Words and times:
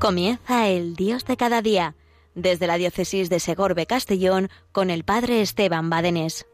Comienza 0.00 0.66
el 0.66 0.96
Dios 0.96 1.26
de 1.26 1.36
cada 1.36 1.60
día, 1.60 1.94
desde 2.34 2.66
la 2.66 2.78
diócesis 2.78 3.28
de 3.28 3.38
Segorbe 3.38 3.84
Castellón 3.84 4.48
con 4.72 4.88
el 4.88 5.04
Padre 5.04 5.42
Esteban 5.42 5.90
Badenés. 5.90 6.46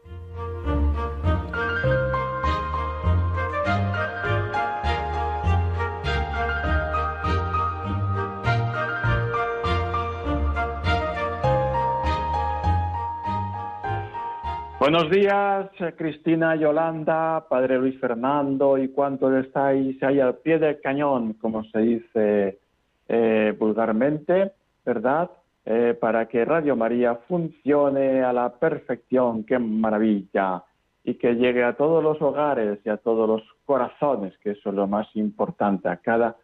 Buenos 14.77 15.09
días, 15.09 15.69
Cristina, 15.97 16.57
Yolanda, 16.57 17.47
Padre 17.47 17.77
Luis 17.77 17.97
Fernando 18.01 18.77
y 18.77 18.89
cuántos 18.89 19.33
estáis 19.45 20.03
ahí 20.03 20.19
al 20.19 20.35
pie 20.39 20.59
del 20.59 20.81
cañón, 20.81 21.35
como 21.35 21.63
se 21.63 21.79
dice 21.79 22.66
eh, 23.07 23.55
vulgarmente, 23.57 24.51
¿verdad? 24.85 25.29
Eh, 25.65 25.97
para 25.99 26.27
que 26.27 26.45
Radio 26.45 26.75
María 26.75 27.15
funcione 27.27 28.23
a 28.23 28.31
la 28.31 28.53
perfección, 28.53 29.43
qué 29.43 29.59
maravilla, 29.59 30.63
y 31.03 31.15
que 31.15 31.35
llegue 31.35 31.63
a 31.63 31.75
todos 31.75 32.03
los 32.03 32.21
hogares 32.21 32.79
y 32.85 32.89
a 32.89 32.97
todos 32.97 33.27
los 33.27 33.43
corazones, 33.65 34.37
que 34.39 34.51
eso 34.51 34.69
es 34.69 34.75
lo 34.75 34.87
más 34.87 35.07
importante, 35.15 35.89
a 35.89 35.97
cada 35.97 36.35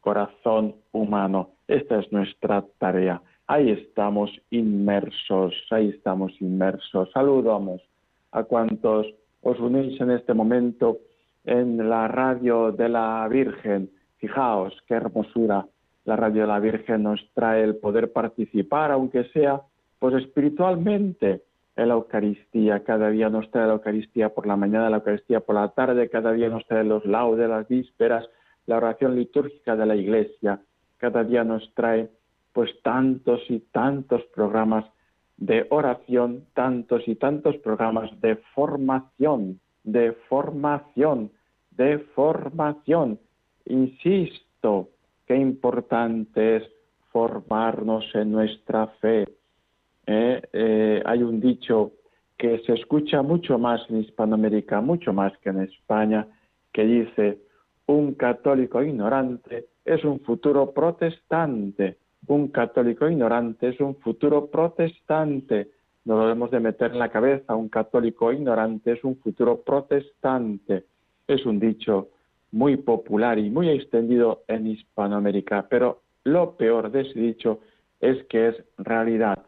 corazón 0.00 0.74
humano. 0.92 1.50
Esta 1.68 1.98
es 2.00 2.12
nuestra 2.12 2.64
tarea. 2.78 3.20
Ahí 3.46 3.70
estamos 3.70 4.30
inmersos, 4.50 5.54
ahí 5.70 5.88
estamos 5.90 6.32
inmersos. 6.40 7.10
Saludamos 7.12 7.80
a 8.32 8.44
cuantos 8.44 9.06
os 9.42 9.58
unís 9.60 10.00
en 10.00 10.10
este 10.10 10.34
momento 10.34 10.98
en 11.44 11.88
la 11.88 12.08
radio 12.08 12.72
de 12.72 12.88
la 12.88 13.26
Virgen. 13.28 13.90
Fijaos 14.18 14.72
qué 14.86 14.94
hermosura 14.94 15.66
la 16.04 16.16
radio 16.16 16.42
de 16.42 16.48
la 16.48 16.60
Virgen 16.60 17.04
nos 17.04 17.20
trae 17.34 17.62
el 17.62 17.76
poder 17.76 18.12
participar, 18.12 18.90
aunque 18.90 19.24
sea 19.30 19.62
pues 19.98 20.14
espiritualmente, 20.16 21.42
en 21.76 21.88
la 21.88 21.94
Eucaristía. 21.94 22.84
Cada 22.84 23.10
día 23.10 23.28
nos 23.28 23.50
trae 23.50 23.66
la 23.66 23.74
Eucaristía 23.74 24.28
por 24.30 24.46
la 24.46 24.56
mañana, 24.56 24.90
la 24.90 24.98
Eucaristía 24.98 25.40
por 25.40 25.54
la 25.54 25.68
tarde, 25.68 26.08
cada 26.08 26.32
día 26.32 26.48
nos 26.48 26.66
trae 26.66 26.84
los 26.84 27.04
laudes, 27.06 27.48
las 27.48 27.66
vísperas, 27.68 28.28
la 28.66 28.76
oración 28.76 29.16
litúrgica 29.16 29.76
de 29.76 29.86
la 29.86 29.96
Iglesia. 29.96 30.60
Cada 30.98 31.24
día 31.24 31.44
nos 31.44 31.72
trae 31.74 32.10
pues 32.52 32.70
tantos 32.82 33.40
y 33.48 33.60
tantos 33.60 34.22
programas 34.34 34.84
de 35.38 35.66
oración, 35.70 36.44
tantos 36.54 37.08
y 37.08 37.16
tantos 37.16 37.56
programas 37.58 38.10
de 38.20 38.36
formación, 38.54 39.58
de 39.82 40.12
formación, 40.28 41.32
de 41.70 41.98
formación. 42.14 43.18
Insisto, 43.64 44.90
qué 45.32 45.38
importante 45.38 46.56
es 46.56 46.64
formarnos 47.10 48.04
en 48.14 48.32
nuestra 48.32 48.86
fe. 49.00 49.26
¿eh? 50.06 50.42
Eh, 50.52 51.02
hay 51.06 51.22
un 51.22 51.40
dicho 51.40 51.92
que 52.36 52.58
se 52.66 52.74
escucha 52.74 53.22
mucho 53.22 53.58
más 53.58 53.80
en 53.88 54.00
Hispanoamérica, 54.00 54.82
mucho 54.82 55.14
más 55.14 55.32
que 55.38 55.48
en 55.48 55.62
España, 55.62 56.26
que 56.70 56.84
dice, 56.84 57.38
un 57.86 58.12
católico 58.14 58.82
ignorante 58.82 59.68
es 59.86 60.04
un 60.04 60.20
futuro 60.20 60.70
protestante. 60.72 61.96
Un 62.26 62.48
católico 62.48 63.08
ignorante 63.08 63.70
es 63.70 63.80
un 63.80 63.96
futuro 63.96 64.48
protestante. 64.48 65.70
No 66.04 66.16
lo 66.16 66.22
debemos 66.24 66.50
de 66.50 66.60
meter 66.60 66.92
en 66.92 66.98
la 66.98 67.10
cabeza. 67.10 67.56
Un 67.56 67.70
católico 67.70 68.30
ignorante 68.30 68.92
es 68.92 69.02
un 69.02 69.16
futuro 69.16 69.62
protestante. 69.62 70.84
Es 71.26 71.46
un 71.46 71.58
dicho 71.58 72.08
muy 72.52 72.76
popular 72.76 73.38
y 73.38 73.50
muy 73.50 73.70
extendido 73.70 74.44
en 74.46 74.66
Hispanoamérica, 74.66 75.66
pero 75.68 76.02
lo 76.24 76.56
peor 76.56 76.90
de 76.90 77.00
ese 77.00 77.18
dicho 77.18 77.60
es 78.00 78.22
que 78.24 78.48
es 78.48 78.56
realidad. 78.78 79.38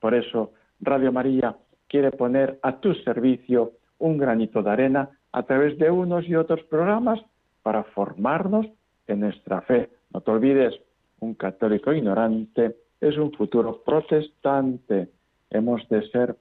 Por 0.00 0.14
eso 0.14 0.52
Radio 0.80 1.12
María 1.12 1.56
quiere 1.88 2.10
poner 2.10 2.58
a 2.62 2.80
tu 2.80 2.94
servicio 2.94 3.72
un 3.98 4.16
granito 4.16 4.62
de 4.62 4.70
arena 4.70 5.10
a 5.32 5.42
través 5.42 5.78
de 5.78 5.90
unos 5.90 6.26
y 6.28 6.34
otros 6.34 6.62
programas 6.64 7.20
para 7.62 7.84
formarnos 7.84 8.66
en 9.06 9.20
nuestra 9.20 9.60
fe. 9.62 9.90
No 10.12 10.20
te 10.20 10.30
olvides, 10.30 10.74
un 11.20 11.34
católico 11.34 11.92
ignorante 11.92 12.76
es 13.00 13.16
un 13.16 13.32
futuro 13.32 13.82
protestante. 13.84 15.08
Hemos 15.50 15.88
de 15.88 16.08
ser 16.10 16.36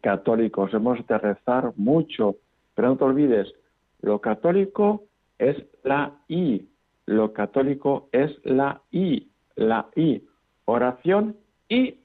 católicos, 0.00 0.72
hemos 0.74 1.06
de 1.06 1.18
rezar 1.18 1.72
mucho, 1.76 2.36
pero 2.74 2.88
no 2.88 2.96
te 2.96 3.04
olvides, 3.04 3.54
lo 4.00 4.20
católico 4.20 5.04
es 5.38 5.56
la 5.82 6.12
I. 6.28 6.68
Lo 7.06 7.32
católico 7.32 8.08
es 8.12 8.30
la 8.44 8.82
I. 8.90 9.28
La 9.56 9.88
I. 9.94 10.22
Oración 10.64 11.36
y 11.68 11.98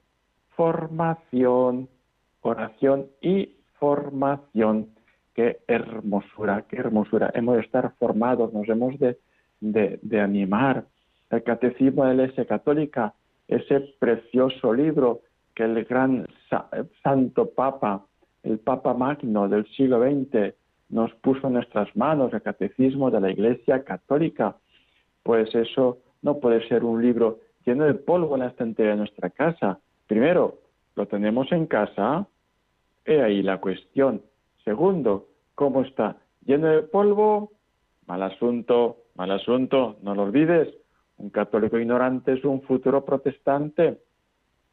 formación. 0.55 1.89
Oración 2.41 3.07
y 3.21 3.55
formación. 3.79 4.89
Qué 5.33 5.59
hermosura, 5.67 6.65
qué 6.67 6.77
hermosura. 6.77 7.31
Hemos 7.33 7.55
de 7.55 7.61
estar 7.61 7.93
formados, 7.97 8.53
nos 8.53 8.67
hemos 8.67 8.99
de, 8.99 9.17
de, 9.61 10.19
animar. 10.19 10.85
El 11.29 11.43
Catecismo 11.43 12.05
de 12.05 12.15
la 12.15 12.23
Iglesia 12.23 12.45
Católica, 12.45 13.13
ese 13.47 13.79
precioso 13.99 14.73
libro 14.73 15.21
que 15.55 15.63
el 15.63 15.85
gran 15.85 16.27
Santo 17.03 17.49
Papa, 17.51 18.05
el 18.43 18.59
Papa 18.59 18.93
Magno 18.93 19.47
del 19.47 19.65
siglo 19.75 20.01
XX, 20.01 20.53
nos 20.89 21.13
puso 21.15 21.47
en 21.47 21.53
nuestras 21.53 21.95
manos 21.95 22.33
el 22.33 22.41
catecismo 22.41 23.11
de 23.11 23.21
la 23.21 23.31
Iglesia 23.31 23.83
Católica. 23.83 24.55
Pues 25.23 25.53
eso 25.53 25.99
no 26.21 26.39
puede 26.39 26.67
ser 26.67 26.83
un 26.83 27.01
libro 27.01 27.39
lleno 27.65 27.85
de 27.85 27.93
polvo 27.93 28.35
en 28.35 28.41
la 28.41 28.47
estantería 28.47 28.91
de 28.91 28.97
nuestra 28.97 29.29
casa. 29.29 29.79
Primero, 30.07 30.59
lo 30.95 31.07
tenemos 31.07 31.51
en 31.51 31.67
casa, 31.67 32.27
he 33.05 33.21
ahí 33.21 33.43
la 33.43 33.59
cuestión. 33.59 34.21
Segundo, 34.63 35.27
¿cómo 35.55 35.81
está? 35.81 36.17
¿Lleno 36.45 36.67
de 36.67 36.81
polvo? 36.81 37.51
Mal 38.07 38.23
asunto, 38.23 39.03
mal 39.15 39.31
asunto, 39.31 39.97
no 40.01 40.15
lo 40.15 40.23
olvides. 40.23 40.73
Un 41.17 41.29
católico 41.29 41.77
ignorante 41.77 42.33
es 42.33 42.43
un 42.43 42.61
futuro 42.61 43.05
protestante. 43.05 43.99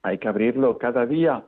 Hay 0.03 0.19
que 0.19 0.29
abrirlo 0.29 0.79
cada 0.79 1.05
día. 1.05 1.45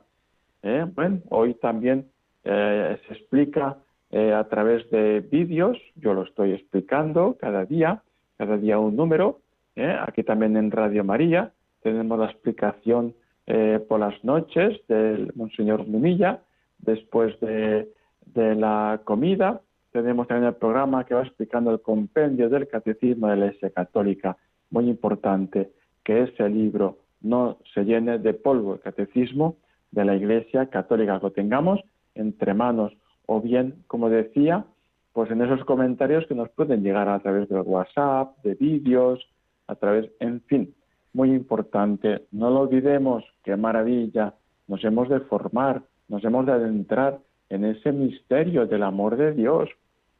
¿eh? 0.61 0.85
Bueno, 0.93 1.21
hoy 1.29 1.55
también 1.55 2.11
eh, 2.43 2.99
se 3.07 3.13
explica 3.13 3.77
eh, 4.11 4.33
a 4.33 4.43
través 4.45 4.89
de 4.89 5.19
vídeos, 5.19 5.77
yo 5.95 6.13
lo 6.13 6.23
estoy 6.23 6.53
explicando 6.53 7.37
cada 7.39 7.65
día, 7.65 8.01
cada 8.37 8.57
día 8.57 8.79
un 8.79 8.95
número. 8.95 9.41
¿eh? 9.75 9.95
Aquí 10.07 10.23
también 10.23 10.57
en 10.57 10.71
Radio 10.71 11.03
María 11.03 11.51
tenemos 11.81 12.17
la 12.17 12.25
explicación 12.25 13.13
eh, 13.45 13.79
por 13.87 13.99
las 13.99 14.23
noches 14.23 14.79
del 14.87 15.31
Monseñor 15.35 15.87
Munilla, 15.87 16.41
después 16.79 17.39
de, 17.39 17.91
de, 18.25 18.55
la 18.55 19.01
comida. 19.03 19.61
Tenemos 19.91 20.27
también 20.27 20.47
el 20.47 20.55
programa 20.55 21.05
que 21.05 21.13
va 21.13 21.23
explicando 21.23 21.71
el 21.71 21.81
compendio 21.81 22.49
del 22.49 22.67
Catecismo 22.67 23.27
de 23.27 23.35
la 23.35 23.45
Iglesia 23.47 23.69
Católica. 23.69 24.37
Muy 24.71 24.89
importante 24.89 25.71
que 26.03 26.23
ese 26.23 26.47
libro 26.49 26.99
no 27.21 27.57
se 27.73 27.83
llene 27.83 28.17
de 28.17 28.33
polvo, 28.33 28.75
el 28.75 28.79
Catecismo 28.79 29.57
de 29.91 30.05
la 30.05 30.15
Iglesia 30.15 30.67
Católica, 30.67 31.19
lo 31.21 31.31
tengamos 31.31 31.79
entre 32.15 32.53
manos 32.53 32.93
o 33.31 33.39
bien, 33.39 33.83
como 33.85 34.09
decía, 34.09 34.65
pues 35.13 35.29
en 35.29 35.43
esos 35.43 35.63
comentarios 35.63 36.25
que 36.25 36.33
nos 36.33 36.49
pueden 36.49 36.81
llegar 36.81 37.07
a 37.07 37.19
través 37.19 37.47
de 37.47 37.61
WhatsApp, 37.61 38.35
de 38.43 38.55
vídeos, 38.55 39.23
a 39.67 39.75
través, 39.75 40.09
en 40.19 40.41
fin, 40.41 40.73
muy 41.13 41.29
importante. 41.29 42.25
No 42.31 42.49
lo 42.49 42.61
olvidemos, 42.61 43.23
qué 43.43 43.55
maravilla, 43.55 44.33
nos 44.67 44.83
hemos 44.83 45.09
de 45.09 45.19
formar, 45.19 45.83
nos 46.07 46.23
hemos 46.23 46.47
de 46.47 46.53
adentrar 46.53 47.19
en 47.49 47.65
ese 47.65 47.91
misterio 47.91 48.65
del 48.65 48.81
amor 48.81 49.15
de 49.15 49.33
Dios, 49.33 49.69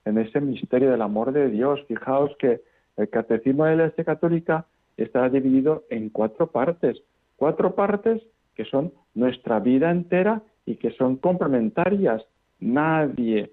en 0.06 0.20
ese 0.20 0.40
misterio 0.40 0.92
del 0.92 1.02
amor 1.02 1.32
de 1.32 1.50
Dios. 1.50 1.80
Fijaos 1.88 2.30
que 2.38 2.62
el 2.96 3.10
catecismo 3.10 3.66
de 3.66 3.76
la 3.76 3.84
Iglesia 3.86 4.04
Católica 4.04 4.68
está 4.98 5.28
dividido 5.30 5.84
en 5.90 6.10
cuatro 6.12 6.52
partes, 6.52 7.02
cuatro 7.38 7.74
partes 7.74 8.22
que 8.54 8.66
son 8.66 8.94
nuestra 9.16 9.60
vida 9.60 9.90
entera 9.90 10.44
y 10.68 10.76
que 10.76 10.92
son 10.92 11.16
complementarias 11.16 12.24
nadie 12.60 13.52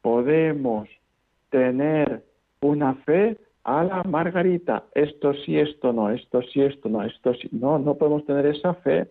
podemos 0.00 0.88
tener 1.50 2.24
una 2.60 2.94
fe 3.06 3.36
a 3.64 3.84
la 3.84 4.02
Margarita, 4.02 4.84
esto 4.94 5.34
sí, 5.34 5.58
esto 5.58 5.92
no, 5.92 6.10
esto 6.10 6.42
sí, 6.42 6.62
esto 6.62 6.88
no, 6.88 7.02
esto 7.04 7.32
sí, 7.34 7.48
no, 7.52 7.78
no 7.78 7.94
podemos 7.94 8.24
tener 8.24 8.46
esa 8.46 8.74
fe. 8.74 9.08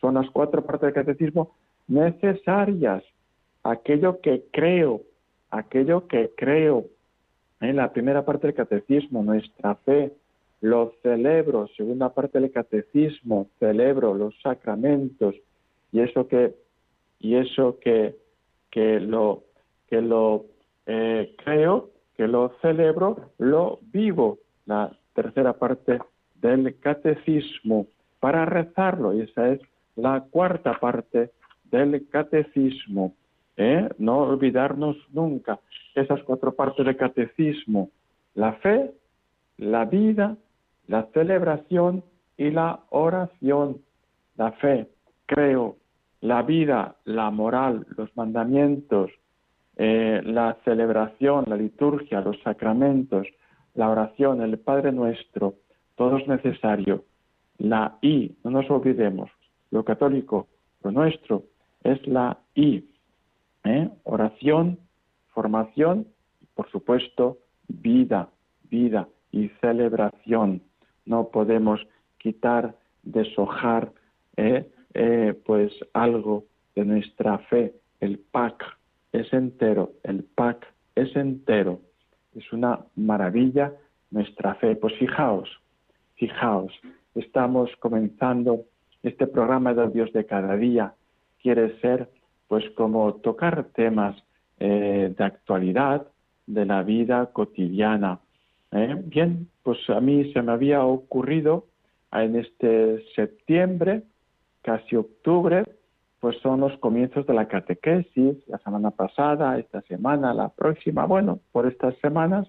Son 0.00 0.14
las 0.14 0.28
cuatro 0.30 0.64
partes 0.64 0.92
del 0.92 1.04
catecismo 1.04 1.54
necesarias. 1.86 3.04
Aquello 3.62 4.20
que 4.20 4.44
creo, 4.50 5.02
aquello 5.50 6.08
que 6.08 6.32
creo. 6.36 6.86
En 7.60 7.76
la 7.76 7.92
primera 7.92 8.24
parte 8.24 8.48
del 8.48 8.56
catecismo, 8.56 9.22
nuestra 9.22 9.76
fe, 9.76 10.12
lo 10.60 10.94
celebro. 11.02 11.68
Segunda 11.76 12.12
parte 12.12 12.40
del 12.40 12.50
catecismo, 12.50 13.48
celebro 13.60 14.14
los 14.14 14.34
sacramentos. 14.42 15.36
Y 15.92 16.00
eso 16.00 16.26
que, 16.26 16.56
y 17.20 17.36
eso 17.36 17.78
que 17.78 18.16
que 18.72 18.98
lo, 18.98 19.44
que 19.86 20.00
lo 20.00 20.46
eh, 20.86 21.36
creo, 21.44 21.90
que 22.16 22.26
lo 22.26 22.54
celebro, 22.60 23.30
lo 23.38 23.78
vivo. 23.92 24.38
La 24.66 24.90
tercera 25.14 25.52
parte 25.52 26.00
del 26.36 26.78
catecismo 26.80 27.86
para 28.18 28.44
rezarlo. 28.46 29.12
Y 29.12 29.20
esa 29.20 29.50
es 29.50 29.60
la 29.94 30.22
cuarta 30.22 30.80
parte 30.80 31.30
del 31.64 32.08
catecismo. 32.08 33.14
¿eh? 33.56 33.88
No 33.98 34.20
olvidarnos 34.20 34.96
nunca 35.12 35.60
esas 35.94 36.22
cuatro 36.22 36.54
partes 36.54 36.84
del 36.84 36.96
catecismo. 36.96 37.90
La 38.34 38.54
fe, 38.54 38.92
la 39.58 39.84
vida, 39.84 40.36
la 40.86 41.06
celebración 41.12 42.02
y 42.38 42.50
la 42.50 42.80
oración. 42.88 43.82
La 44.36 44.52
fe, 44.52 44.88
creo, 45.26 45.76
la 46.22 46.42
vida, 46.42 46.96
la 47.04 47.30
moral, 47.30 47.84
los 47.96 48.16
mandamientos, 48.16 49.10
eh, 49.76 50.22
la 50.24 50.56
celebración, 50.64 51.44
la 51.48 51.56
liturgia, 51.56 52.20
los 52.20 52.40
sacramentos, 52.42 53.26
la 53.74 53.90
oración, 53.90 54.40
el 54.40 54.58
Padre 54.58 54.92
Nuestro, 54.92 55.54
todo 55.96 56.18
es 56.18 56.28
necesario. 56.28 57.04
La 57.58 57.98
I, 58.02 58.36
no 58.44 58.50
nos 58.50 58.70
olvidemos, 58.70 59.30
lo 59.70 59.84
católico, 59.84 60.46
lo 60.84 60.92
nuestro, 60.92 61.42
es 61.82 62.06
la 62.06 62.38
I. 62.54 62.88
¿eh? 63.64 63.90
Oración, 64.04 64.78
formación, 65.34 66.06
y 66.40 66.46
por 66.54 66.70
supuesto, 66.70 67.38
vida, 67.66 68.28
vida 68.70 69.08
y 69.32 69.48
celebración. 69.60 70.62
No 71.04 71.28
podemos 71.28 71.80
quitar, 72.18 72.76
deshojar, 73.02 73.90
¿eh? 74.36 74.71
Eh, 74.94 75.34
pues 75.44 75.72
algo 75.92 76.44
de 76.74 76.84
nuestra 76.84 77.38
fe. 77.38 77.74
El 78.00 78.18
PAC 78.18 78.62
es 79.12 79.32
entero, 79.32 79.92
el 80.02 80.24
PAC 80.24 80.66
es 80.94 81.14
entero. 81.16 81.80
Es 82.34 82.52
una 82.52 82.80
maravilla 82.96 83.72
nuestra 84.10 84.54
fe. 84.56 84.76
Pues 84.76 84.94
fijaos, 84.98 85.48
fijaos, 86.14 86.72
estamos 87.14 87.70
comenzando 87.78 88.64
este 89.02 89.26
programa 89.26 89.74
de 89.74 89.88
Dios 89.90 90.12
de 90.12 90.24
cada 90.26 90.56
día. 90.56 90.94
Quiere 91.42 91.78
ser 91.80 92.08
pues 92.48 92.68
como 92.76 93.14
tocar 93.14 93.64
temas 93.74 94.16
eh, 94.60 95.14
de 95.16 95.24
actualidad, 95.24 96.06
de 96.46 96.66
la 96.66 96.82
vida 96.82 97.30
cotidiana. 97.32 98.20
¿eh? 98.72 98.94
Bien, 99.04 99.48
pues 99.62 99.78
a 99.88 100.00
mí 100.00 100.32
se 100.32 100.42
me 100.42 100.52
había 100.52 100.84
ocurrido 100.84 101.66
en 102.12 102.36
este 102.36 103.02
septiembre, 103.14 104.02
casi 104.62 104.96
octubre, 104.96 105.64
pues 106.20 106.38
son 106.38 106.60
los 106.60 106.76
comienzos 106.78 107.26
de 107.26 107.34
la 107.34 107.48
catequesis, 107.48 108.36
la 108.46 108.58
semana 108.58 108.90
pasada, 108.92 109.58
esta 109.58 109.82
semana, 109.82 110.32
la 110.32 110.48
próxima, 110.50 111.04
bueno, 111.04 111.40
por 111.50 111.66
estas 111.66 111.96
semanas 111.98 112.48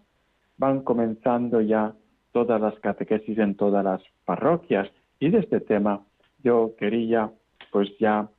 van 0.57 0.81
comenzando 0.81 1.59
ya 1.61 1.93
todas 2.31 2.61
las 2.61 2.77
catequesis 2.79 3.37
en 3.37 3.55
todas 3.55 3.83
las 3.83 4.01
parroquias. 4.25 4.89
Y 5.19 5.29
de 5.29 5.39
este 5.39 5.59
tema 5.59 6.01
yo 6.43 6.75
quería 6.77 7.31
pues 7.71 7.89
ya 7.99 8.29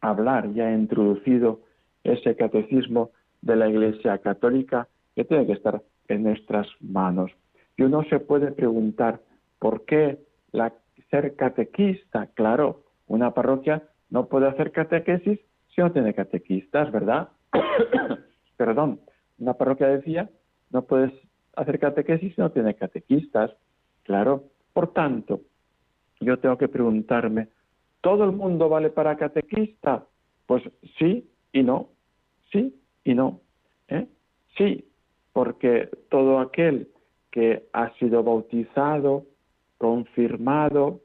hablar, 0.00 0.52
ya 0.52 0.70
he 0.70 0.74
introducido 0.74 1.60
ese 2.04 2.36
catecismo 2.36 3.10
de 3.42 3.56
la 3.56 3.68
Iglesia 3.68 4.18
Católica 4.18 4.88
que 5.14 5.24
tiene 5.24 5.46
que 5.46 5.52
estar 5.52 5.82
en 6.08 6.22
nuestras 6.22 6.68
manos. 6.80 7.32
Y 7.76 7.82
uno 7.82 8.04
se 8.04 8.20
puede 8.20 8.52
preguntar 8.52 9.20
por 9.58 9.84
qué 9.84 10.18
la, 10.52 10.72
ser 11.10 11.34
catequista, 11.34 12.28
claro, 12.34 12.82
una 13.10 13.34
parroquia 13.34 13.82
no 14.08 14.26
puede 14.26 14.46
hacer 14.46 14.70
catequesis 14.70 15.40
si 15.74 15.80
no 15.80 15.90
tiene 15.90 16.14
catequistas, 16.14 16.92
¿verdad? 16.92 17.28
Perdón, 18.56 19.00
una 19.38 19.54
parroquia 19.54 19.88
decía, 19.88 20.30
no 20.70 20.82
puedes 20.82 21.12
hacer 21.56 21.80
catequesis 21.80 22.34
si 22.34 22.40
no 22.40 22.52
tiene 22.52 22.74
catequistas, 22.74 23.50
claro. 24.04 24.44
Por 24.72 24.92
tanto, 24.92 25.40
yo 26.20 26.38
tengo 26.38 26.56
que 26.56 26.68
preguntarme, 26.68 27.48
¿todo 28.00 28.22
el 28.24 28.32
mundo 28.32 28.68
vale 28.68 28.90
para 28.90 29.16
catequista? 29.16 30.06
Pues 30.46 30.62
sí 30.98 31.28
y 31.52 31.64
no, 31.64 31.88
sí 32.52 32.80
y 33.02 33.14
no. 33.14 33.40
¿eh? 33.88 34.06
Sí, 34.56 34.88
porque 35.32 35.88
todo 36.10 36.38
aquel 36.38 36.88
que 37.32 37.68
ha 37.72 37.92
sido 37.94 38.22
bautizado, 38.22 39.26
confirmado, 39.78 41.00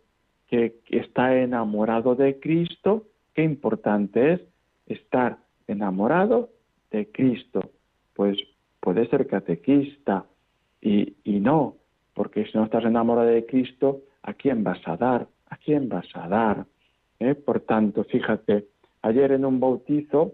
que 0.47 0.75
está 0.89 1.35
enamorado 1.37 2.15
de 2.15 2.39
Cristo, 2.39 3.03
qué 3.33 3.43
importante 3.43 4.33
es 4.33 4.41
estar 4.87 5.37
enamorado 5.67 6.49
de 6.91 7.11
Cristo. 7.11 7.71
Pues 8.13 8.37
puede 8.79 9.07
ser 9.09 9.27
catequista 9.27 10.25
y, 10.81 11.15
y 11.23 11.39
no, 11.39 11.75
porque 12.13 12.45
si 12.45 12.57
no 12.57 12.65
estás 12.65 12.85
enamorado 12.85 13.27
de 13.27 13.45
Cristo, 13.45 14.01
¿a 14.23 14.33
quién 14.33 14.63
vas 14.63 14.79
a 14.87 14.97
dar? 14.97 15.27
¿A 15.49 15.57
quién 15.57 15.89
vas 15.89 16.07
a 16.13 16.27
dar? 16.27 16.65
¿Eh? 17.19 17.35
Por 17.35 17.61
tanto, 17.61 18.03
fíjate, 18.03 18.65
ayer 19.01 19.31
en 19.31 19.45
un 19.45 19.59
bautizo 19.59 20.33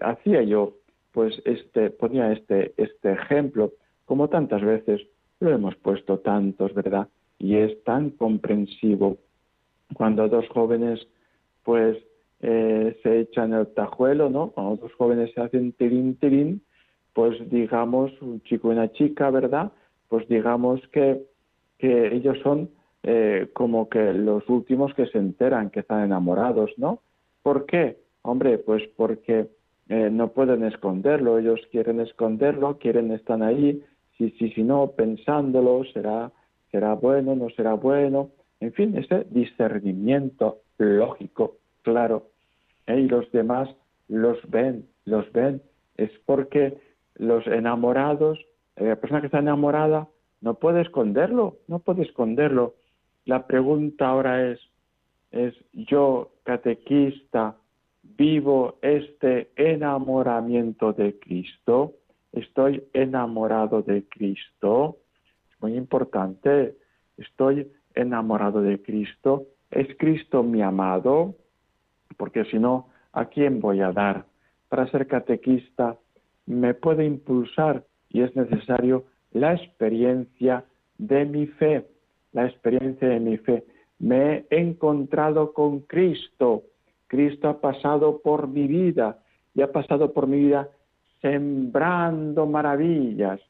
hacía 0.00 0.42
yo, 0.42 0.74
pues 1.12 1.40
este, 1.44 1.90
ponía 1.90 2.32
este, 2.32 2.72
este 2.76 3.12
ejemplo, 3.12 3.72
como 4.04 4.28
tantas 4.28 4.62
veces 4.62 5.02
lo 5.40 5.50
hemos 5.50 5.76
puesto 5.76 6.18
tantos, 6.20 6.72
¿verdad? 6.74 7.08
Y 7.38 7.56
es 7.56 7.82
tan 7.84 8.10
comprensivo 8.10 9.18
cuando 9.94 10.28
dos 10.28 10.48
jóvenes, 10.48 11.06
pues, 11.64 11.96
eh, 12.40 12.98
se 13.02 13.20
echan 13.20 13.52
el 13.54 13.66
tajuelo, 13.68 14.28
¿no? 14.28 14.50
Cuando 14.50 14.76
dos 14.76 14.92
jóvenes 14.94 15.32
se 15.34 15.40
hacen 15.40 15.72
tirín, 15.72 16.16
tirín, 16.16 16.62
pues 17.12 17.48
digamos, 17.50 18.12
un 18.20 18.42
chico 18.42 18.68
y 18.68 18.72
una 18.72 18.92
chica, 18.92 19.30
¿verdad? 19.30 19.72
Pues 20.08 20.28
digamos 20.28 20.80
que, 20.92 21.22
que 21.78 22.14
ellos 22.14 22.38
son 22.42 22.70
eh, 23.02 23.48
como 23.54 23.88
que 23.88 24.12
los 24.12 24.48
últimos 24.48 24.92
que 24.94 25.06
se 25.06 25.18
enteran 25.18 25.70
que 25.70 25.80
están 25.80 26.04
enamorados, 26.04 26.72
¿no? 26.76 27.00
¿Por 27.42 27.64
qué? 27.64 27.98
Hombre, 28.22 28.58
pues 28.58 28.82
porque 28.96 29.48
eh, 29.88 30.10
no 30.10 30.28
pueden 30.32 30.64
esconderlo, 30.64 31.38
ellos 31.38 31.60
quieren 31.70 32.00
esconderlo, 32.00 32.78
quieren 32.78 33.12
estar 33.12 33.40
ahí, 33.42 33.82
si, 34.18 34.30
si, 34.32 34.50
si 34.50 34.62
no, 34.62 34.88
pensándolo, 34.96 35.84
será, 35.92 36.32
será 36.70 36.94
bueno, 36.94 37.36
no 37.36 37.48
será 37.50 37.74
bueno, 37.74 38.30
en 38.60 38.72
fin, 38.72 38.96
ese 38.96 39.26
discernimiento 39.30 40.62
lógico, 40.78 41.56
claro, 41.82 42.28
¿eh? 42.86 43.00
y 43.00 43.08
los 43.08 43.30
demás 43.32 43.68
los 44.08 44.38
ven, 44.48 44.86
los 45.04 45.30
ven, 45.32 45.62
es 45.96 46.10
porque 46.24 46.78
los 47.14 47.46
enamorados, 47.46 48.38
la 48.76 48.96
persona 48.96 49.20
que 49.20 49.26
está 49.26 49.38
enamorada, 49.38 50.08
no 50.40 50.54
puede 50.54 50.82
esconderlo, 50.82 51.56
no 51.66 51.78
puede 51.80 52.02
esconderlo, 52.02 52.74
la 53.24 53.46
pregunta 53.46 54.08
ahora 54.08 54.50
es, 54.50 54.60
es 55.32 55.54
yo, 55.72 56.32
catequista, 56.44 57.56
vivo 58.02 58.78
este 58.82 59.50
enamoramiento 59.56 60.92
de 60.92 61.18
Cristo, 61.18 61.94
estoy 62.32 62.84
enamorado 62.92 63.82
de 63.82 64.04
Cristo, 64.08 64.98
es 65.50 65.60
muy 65.60 65.76
importante, 65.76 66.76
estoy 67.16 67.66
enamorado 67.96 68.62
de 68.62 68.80
Cristo, 68.80 69.46
es 69.72 69.88
Cristo 69.98 70.44
mi 70.44 70.62
amado, 70.62 71.34
porque 72.16 72.44
si 72.44 72.58
no, 72.58 72.88
¿a 73.12 73.24
quién 73.24 73.60
voy 73.60 73.80
a 73.80 73.90
dar? 73.90 74.26
Para 74.68 74.88
ser 74.88 75.08
catequista 75.08 75.96
me 76.46 76.74
puede 76.74 77.04
impulsar 77.04 77.84
y 78.08 78.22
es 78.22 78.36
necesario 78.36 79.04
la 79.32 79.54
experiencia 79.54 80.64
de 80.98 81.24
mi 81.24 81.46
fe 81.46 81.84
la 82.36 82.46
experiencia 82.46 83.08
de 83.08 83.18
mi 83.18 83.38
fe. 83.38 83.64
Me 83.98 84.44
he 84.50 84.60
encontrado 84.60 85.54
con 85.54 85.80
Cristo. 85.80 86.64
Cristo 87.06 87.48
ha 87.48 87.60
pasado 87.62 88.20
por 88.20 88.46
mi 88.46 88.66
vida 88.66 89.18
y 89.54 89.62
ha 89.62 89.72
pasado 89.72 90.12
por 90.12 90.26
mi 90.26 90.40
vida 90.40 90.68
sembrando 91.22 92.46
maravillas 92.46 93.40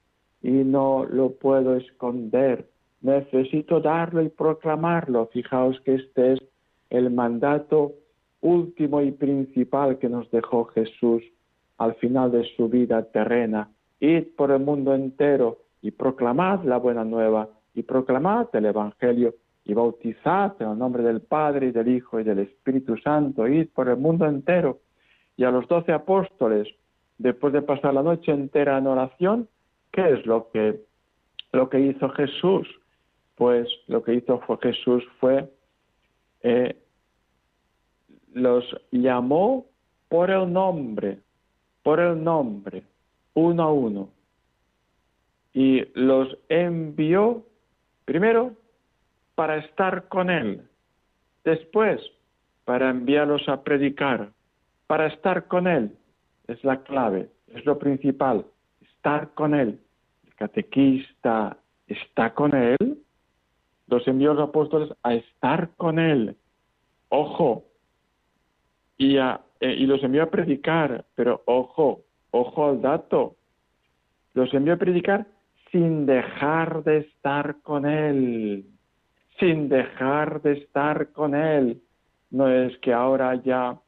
y 0.40 0.52
no 0.52 1.04
lo 1.04 1.32
puedo 1.32 1.74
esconder. 1.74 2.68
Necesito 3.06 3.78
darlo 3.78 4.20
y 4.20 4.28
proclamarlo. 4.30 5.28
Fijaos 5.32 5.80
que 5.82 5.94
este 5.94 6.32
es 6.32 6.40
el 6.90 7.12
mandato 7.12 7.92
último 8.40 9.00
y 9.00 9.12
principal 9.12 9.98
que 9.98 10.08
nos 10.08 10.28
dejó 10.32 10.64
Jesús 10.64 11.22
al 11.78 11.94
final 11.94 12.32
de 12.32 12.42
su 12.56 12.68
vida 12.68 13.04
terrena. 13.04 13.70
Id 14.00 14.34
por 14.36 14.50
el 14.50 14.58
mundo 14.58 14.92
entero 14.92 15.58
y 15.82 15.92
proclamad 15.92 16.64
la 16.64 16.78
buena 16.78 17.04
nueva 17.04 17.48
y 17.74 17.84
proclamad 17.84 18.48
el 18.54 18.66
Evangelio 18.66 19.36
y 19.64 19.72
bautizad 19.72 20.54
en 20.58 20.70
el 20.70 20.78
nombre 20.78 21.04
del 21.04 21.20
Padre 21.20 21.68
y 21.68 21.70
del 21.70 21.86
Hijo 21.86 22.18
y 22.18 22.24
del 22.24 22.40
Espíritu 22.40 22.96
Santo, 22.96 23.46
id 23.46 23.68
por 23.72 23.88
el 23.88 23.98
mundo 23.98 24.26
entero. 24.26 24.80
Y 25.36 25.44
a 25.44 25.52
los 25.52 25.68
doce 25.68 25.92
apóstoles, 25.92 26.66
después 27.18 27.52
de 27.52 27.62
pasar 27.62 27.94
la 27.94 28.02
noche 28.02 28.32
entera 28.32 28.78
en 28.78 28.88
oración, 28.88 29.48
¿qué 29.92 30.10
es 30.14 30.26
lo 30.26 30.50
que, 30.50 30.80
lo 31.52 31.68
que 31.70 31.78
hizo 31.78 32.08
Jesús? 32.08 32.66
Pues 33.36 33.68
lo 33.86 34.02
que 34.02 34.14
hizo 34.14 34.40
fue 34.40 34.58
Jesús 34.62 35.04
fue, 35.20 35.48
eh, 36.42 36.76
los 38.32 38.64
llamó 38.90 39.66
por 40.08 40.30
el 40.30 40.52
nombre, 40.52 41.20
por 41.82 42.00
el 42.00 42.22
nombre, 42.22 42.82
uno 43.34 43.62
a 43.62 43.72
uno, 43.72 44.08
y 45.52 45.84
los 45.94 46.36
envió 46.48 47.44
Primero, 48.06 48.54
para 49.34 49.58
estar 49.58 50.08
con 50.08 50.30
Él. 50.30 50.62
Después, 51.44 52.00
para 52.64 52.88
enviarlos 52.88 53.46
a 53.48 53.62
predicar, 53.62 54.30
para 54.86 55.08
estar 55.08 55.48
con 55.48 55.66
Él. 55.66 55.92
Es 56.46 56.62
la 56.62 56.82
clave, 56.84 57.28
es 57.48 57.66
lo 57.66 57.78
principal, 57.78 58.46
estar 58.80 59.34
con 59.34 59.54
Él. 59.54 59.80
El 60.24 60.34
catequista 60.36 61.58
está 61.88 62.32
con 62.32 62.54
Él, 62.54 63.02
los 63.88 64.06
envió 64.08 64.34
los 64.34 64.48
apóstoles 64.48 64.90
a 65.02 65.14
estar 65.14 65.70
con 65.76 65.98
Él. 65.98 66.36
Ojo, 67.08 67.64
y, 68.98 69.18
a, 69.18 69.40
eh, 69.60 69.74
y 69.78 69.86
los 69.86 70.02
envió 70.02 70.24
a 70.24 70.30
predicar, 70.30 71.04
pero 71.14 71.42
ojo, 71.46 72.02
ojo 72.30 72.68
al 72.68 72.80
dato, 72.80 73.36
los 74.34 74.52
envió 74.54 74.74
a 74.74 74.78
predicar 74.78 75.26
sin 75.70 76.06
dejar 76.06 76.82
de 76.84 76.98
estar 76.98 77.60
con 77.62 77.86
Él, 77.86 78.64
sin 79.38 79.68
dejar 79.68 80.42
de 80.42 80.52
estar 80.52 81.12
con 81.12 81.34
Él. 81.34 81.80
No 82.30 82.48
es 82.48 82.76
que 82.78 82.92
ahora 82.92 83.34
ya 83.42 83.78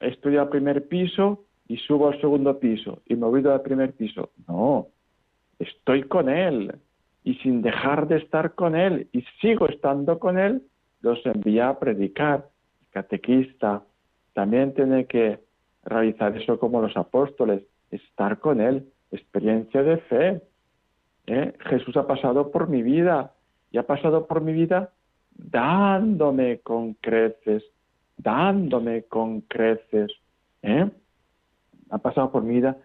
estoy 0.00 0.36
al 0.36 0.48
primer 0.48 0.88
piso 0.88 1.44
y 1.68 1.76
subo 1.78 2.08
al 2.08 2.20
segundo 2.20 2.58
piso 2.58 3.02
y 3.06 3.14
me 3.14 3.26
voy 3.26 3.46
al 3.46 3.62
primer 3.62 3.92
piso. 3.92 4.30
No, 4.48 4.88
estoy 5.58 6.04
con 6.04 6.28
Él 6.28 6.72
y 7.26 7.34
sin 7.38 7.60
dejar 7.60 8.06
de 8.06 8.18
estar 8.18 8.54
con 8.54 8.76
Él 8.76 9.08
y 9.10 9.22
sigo 9.40 9.68
estando 9.68 10.20
con 10.20 10.38
Él, 10.38 10.62
los 11.00 11.18
envía 11.26 11.68
a 11.68 11.78
predicar. 11.80 12.46
El 12.82 12.88
catequista 12.90 13.82
también 14.32 14.72
tiene 14.74 15.06
que 15.06 15.40
realizar 15.82 16.36
eso 16.36 16.60
como 16.60 16.80
los 16.80 16.96
apóstoles, 16.96 17.64
estar 17.90 18.38
con 18.38 18.60
Él, 18.60 18.86
experiencia 19.10 19.82
de 19.82 19.96
fe. 19.96 20.40
¿eh? 21.26 21.52
Jesús 21.68 21.96
ha 21.96 22.06
pasado 22.06 22.52
por 22.52 22.68
mi 22.68 22.84
vida 22.84 23.32
y 23.72 23.78
ha 23.78 23.82
pasado 23.82 24.28
por 24.28 24.40
mi 24.40 24.52
vida 24.52 24.92
dándome 25.32 26.60
con 26.60 26.94
creces, 26.94 27.64
dándome 28.18 29.02
con 29.02 29.40
creces. 29.40 30.12
¿eh? 30.62 30.88
Ha 31.90 31.98
pasado 31.98 32.30
por 32.30 32.44
mi 32.44 32.54
vida 32.54 32.76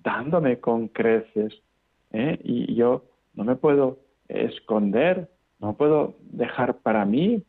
dándome 0.00 0.60
con 0.60 0.88
creces. 0.88 1.62
¿eh? 2.12 2.38
Y 2.44 2.74
yo 2.74 3.05
no 3.36 3.44
me 3.44 3.56
puedo 3.56 3.98
esconder, 4.28 5.28
no 5.60 5.76
puedo 5.76 6.16
dejar 6.22 6.78
para 6.78 7.04
mí 7.04 7.44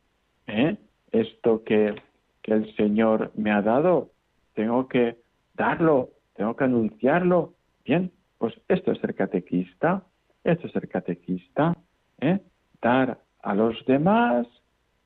esto 1.11 1.63
que, 1.63 1.95
el 2.43 2.73
Señor 2.77 3.33
me 3.35 3.51
ha 3.51 3.61
dado. 3.61 4.11
Tengo 4.53 4.87
que 4.87 5.17
darlo, 5.55 6.11
tengo 6.33 6.55
que 6.55 6.63
anunciarlo. 6.63 7.55
Bien, 7.83 8.09
pues 8.37 8.53
esto 8.69 8.93
es 8.93 8.99
ser 8.99 9.15
catequista, 9.15 10.05
esto 10.45 10.67
es 10.67 10.71
ser 10.71 10.87
catequista, 10.87 11.75
¿eh? 12.21 12.39
dar 12.81 13.19
a 13.41 13.53
los 13.53 13.85
demás 13.85 14.47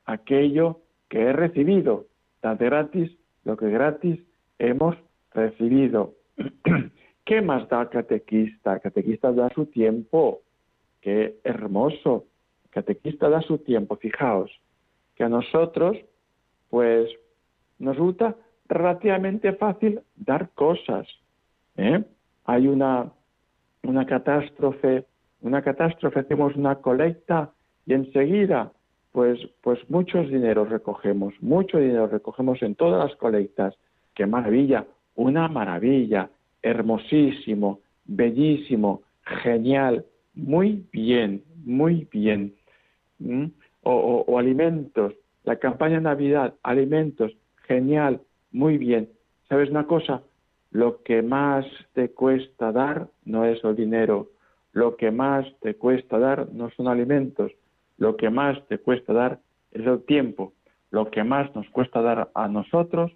aquello 0.04 0.82
que 1.08 1.20
he 1.20 1.32
recibido, 1.32 2.06
dar 2.40 2.58
gratis 2.58 3.10
lo 3.42 3.56
que 3.56 3.70
gratis 3.70 4.20
hemos 4.60 4.96
recibido. 5.32 6.14
¿Qué 7.24 7.42
más 7.42 7.68
da 7.68 7.88
catequista? 7.88 8.78
Catequista 8.78 9.32
da 9.32 9.48
su 9.50 9.66
tiempo, 9.66 10.42
qué 11.02 11.36
hermoso. 11.44 12.24
Catequista 12.70 13.28
da 13.28 13.42
su 13.42 13.58
tiempo, 13.58 13.96
fijaos, 13.96 14.50
que 15.14 15.24
a 15.24 15.28
nosotros, 15.28 15.98
pues, 16.70 17.10
nos 17.78 17.96
resulta 17.96 18.34
relativamente 18.66 19.52
fácil 19.52 20.00
dar 20.16 20.48
cosas. 20.54 21.06
¿eh? 21.76 22.02
Hay 22.46 22.66
una 22.66 23.12
una 23.84 24.06
catástrofe, 24.06 25.04
una 25.40 25.62
catástrofe, 25.62 26.20
hacemos 26.20 26.54
una 26.56 26.76
colecta 26.76 27.50
y 27.86 27.94
enseguida, 27.94 28.72
pues, 29.10 29.40
pues 29.60 29.78
muchos 29.90 30.28
dineros 30.28 30.68
recogemos, 30.68 31.34
mucho 31.40 31.78
dinero 31.78 32.06
recogemos 32.06 32.62
en 32.62 32.74
todas 32.74 33.08
las 33.08 33.16
colectas. 33.16 33.74
¡Qué 34.14 34.26
maravilla! 34.26 34.86
Una 35.14 35.48
maravilla, 35.48 36.30
hermosísimo, 36.62 37.80
bellísimo, 38.04 39.02
genial, 39.42 40.04
muy 40.34 40.86
bien, 40.92 41.42
muy 41.64 42.08
bien. 42.10 42.54
O, 43.82 44.38
alimentos, 44.38 45.14
la 45.44 45.56
campaña 45.56 46.00
Navidad, 46.00 46.54
alimentos, 46.62 47.32
genial, 47.66 48.20
muy 48.50 48.78
bien. 48.78 49.08
¿Sabes 49.48 49.70
una 49.70 49.86
cosa? 49.86 50.22
Lo 50.70 51.02
que 51.02 51.22
más 51.22 51.66
te 51.92 52.10
cuesta 52.10 52.72
dar 52.72 53.08
no 53.24 53.44
es 53.44 53.62
el 53.64 53.76
dinero, 53.76 54.30
lo 54.72 54.96
que 54.96 55.10
más 55.10 55.46
te 55.60 55.74
cuesta 55.74 56.18
dar 56.18 56.48
no 56.52 56.70
son 56.70 56.88
alimentos, 56.88 57.52
lo 57.98 58.16
que 58.16 58.30
más 58.30 58.58
te 58.68 58.78
cuesta 58.78 59.12
dar 59.12 59.40
es 59.72 59.86
el 59.86 60.02
tiempo, 60.04 60.54
lo 60.90 61.10
que 61.10 61.24
más 61.24 61.54
nos 61.54 61.68
cuesta 61.70 62.00
dar 62.00 62.30
a 62.34 62.48
nosotros 62.48 63.12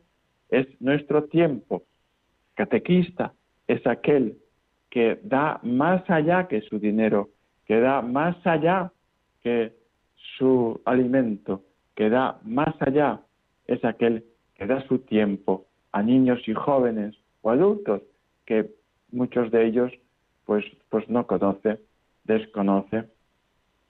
es 0.50 0.66
nuestro 0.80 1.25
tiempo. 1.25 1.82
Catequista 2.54 3.32
es 3.66 3.87
aquel 3.87 4.37
que 4.97 5.21
da 5.25 5.61
más 5.62 6.09
allá 6.09 6.49
que 6.49 6.62
su 6.62 6.79
dinero, 6.79 7.29
que 7.67 7.81
da 7.81 8.00
más 8.00 8.35
allá 8.47 8.91
que 9.43 9.75
su 10.38 10.81
alimento, 10.87 11.65
que 11.95 12.09
da 12.09 12.41
más 12.45 12.75
allá, 12.81 13.21
es 13.67 13.85
aquel 13.85 14.25
que 14.55 14.67
da 14.67 14.81
su 14.88 15.00
tiempo 15.00 15.67
a 15.93 16.03
niños 16.03 16.41
y 16.49 16.55
jóvenes, 16.55 17.15
adultos, 17.45 18.00
que 18.47 18.71
muchos 19.12 19.50
de 19.50 19.67
ellos 19.67 19.93
pues, 20.47 20.65
pues 20.88 21.07
no 21.11 21.26
conoce, 21.26 21.79
desconoce, 22.25 23.05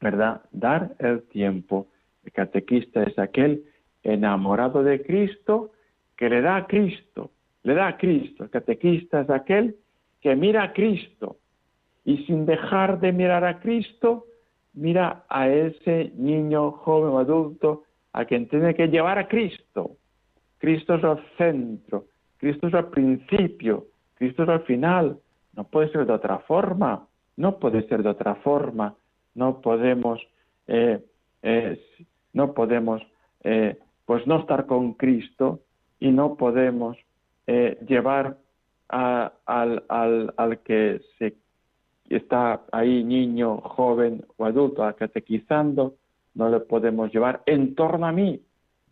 ¿verdad? 0.00 0.42
Dar 0.50 0.96
el 0.98 1.22
tiempo. 1.28 1.86
El 2.24 2.32
catequista 2.32 3.04
es 3.04 3.16
aquel 3.16 3.62
enamorado 4.02 4.82
de 4.82 5.00
Cristo 5.04 5.70
que 6.16 6.28
le 6.28 6.40
da 6.40 6.56
a 6.56 6.66
Cristo, 6.66 7.30
le 7.62 7.74
da 7.74 7.86
a 7.86 7.96
Cristo. 7.96 8.42
El 8.42 8.50
catequista 8.50 9.20
es 9.20 9.30
aquel 9.30 9.76
que 10.26 10.34
mira 10.34 10.64
a 10.64 10.72
Cristo 10.72 11.36
y 12.04 12.16
sin 12.24 12.46
dejar 12.46 12.98
de 12.98 13.12
mirar 13.12 13.44
a 13.44 13.60
Cristo, 13.60 14.24
mira 14.74 15.22
a 15.28 15.48
ese 15.48 16.10
niño, 16.16 16.72
joven 16.72 17.10
o 17.10 17.20
adulto 17.20 17.84
a 18.12 18.24
quien 18.24 18.48
tiene 18.48 18.74
que 18.74 18.88
llevar 18.88 19.20
a 19.20 19.28
Cristo. 19.28 19.92
Cristo 20.58 20.96
es 20.96 21.04
el 21.04 21.18
centro, 21.38 22.06
Cristo 22.38 22.66
es 22.66 22.74
al 22.74 22.88
principio, 22.88 23.84
Cristo 24.16 24.42
es 24.42 24.48
al 24.48 24.62
final. 24.62 25.16
No 25.54 25.62
puede 25.62 25.92
ser 25.92 26.04
de 26.04 26.14
otra 26.14 26.40
forma, 26.40 27.06
no 27.36 27.60
puede 27.60 27.86
ser 27.86 28.02
de 28.02 28.08
otra 28.08 28.34
forma. 28.34 28.96
No 29.36 29.60
podemos, 29.60 30.20
eh, 30.66 31.04
no 32.32 32.52
podemos, 32.52 33.00
eh, 33.44 33.78
pues 34.04 34.26
no 34.26 34.40
estar 34.40 34.66
con 34.66 34.94
Cristo 34.94 35.60
y 36.00 36.10
no 36.10 36.34
podemos 36.34 36.96
eh, 37.46 37.78
llevar 38.90 39.32
al, 39.46 39.84
al, 39.88 40.34
al, 40.36 40.58
que 40.60 41.00
se 41.18 41.34
está 42.08 42.62
ahí 42.72 43.02
niño, 43.04 43.58
joven 43.58 44.24
o 44.36 44.44
adulto, 44.44 44.82
catequizando, 44.96 45.94
no 46.34 46.48
le 46.48 46.60
podemos 46.60 47.12
llevar 47.12 47.42
en 47.46 47.74
torno 47.74 48.06
a 48.06 48.12
mí. 48.12 48.40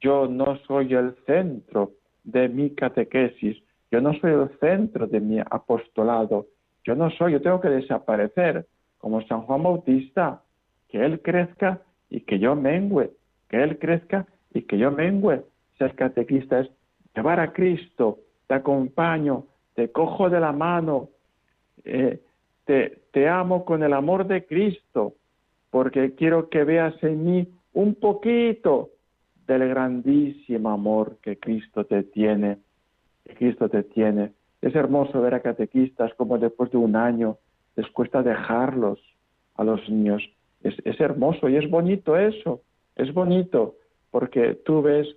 Yo 0.00 0.26
no 0.26 0.58
soy 0.66 0.94
el 0.94 1.14
centro, 1.26 1.92
de 2.24 2.48
mi 2.48 2.70
catequesis, 2.70 3.62
yo 3.90 4.00
no 4.00 4.14
soy 4.14 4.32
el 4.32 4.58
centro 4.58 5.06
de 5.06 5.20
mi 5.20 5.38
apostolado, 5.38 6.46
yo 6.82 6.94
no 6.94 7.10
soy, 7.10 7.32
yo 7.32 7.42
tengo 7.42 7.60
que 7.60 7.68
desaparecer, 7.68 8.66
como 8.98 9.22
San 9.26 9.42
Juan 9.42 9.62
Bautista, 9.62 10.42
que 10.88 11.04
Él 11.04 11.20
crezca 11.20 11.82
y 12.08 12.20
que 12.20 12.38
yo 12.38 12.56
mengüe, 12.56 13.10
que 13.48 13.62
Él 13.62 13.78
crezca 13.78 14.26
y 14.52 14.62
que 14.62 14.78
yo 14.78 14.90
mengüe. 14.90 15.44
Ser 15.78 15.94
catequista 15.94 16.60
es 16.60 16.70
llevar 17.14 17.40
a 17.40 17.52
Cristo, 17.52 18.20
te 18.46 18.54
acompaño, 18.54 19.44
te 19.74 19.90
cojo 19.90 20.30
de 20.30 20.40
la 20.40 20.52
mano, 20.52 21.10
eh, 21.84 22.20
te, 22.64 23.28
amo 23.28 23.64
con 23.64 23.82
el 23.82 23.92
amor 23.92 24.26
de 24.26 24.46
Cristo, 24.46 25.14
porque 25.70 26.14
quiero 26.14 26.48
que 26.48 26.64
veas 26.64 26.94
en 27.02 27.24
mí 27.24 27.48
un 27.72 27.94
poquito 27.96 28.90
del 29.46 29.68
grandísimo 29.68 30.70
amor 30.70 31.18
que 31.20 31.38
Cristo 31.38 31.84
te 31.84 32.04
tiene, 32.04 32.58
Cristo 33.36 33.68
te 33.68 33.82
tiene. 33.82 34.32
Es 34.62 34.74
hermoso 34.74 35.20
ver 35.20 35.34
a 35.34 35.42
catequistas 35.42 36.14
como 36.14 36.38
después 36.38 36.70
de 36.70 36.78
un 36.78 36.96
año 36.96 37.36
les 37.76 37.88
cuesta 37.90 38.22
dejarlos 38.22 38.98
a 39.56 39.64
los 39.64 39.86
niños. 39.88 40.22
Es, 40.62 40.74
es 40.84 40.98
hermoso 41.00 41.48
y 41.48 41.56
es 41.56 41.68
bonito 41.68 42.16
eso, 42.16 42.62
es 42.96 43.12
bonito, 43.12 43.74
porque 44.10 44.54
tú 44.64 44.80
ves 44.80 45.08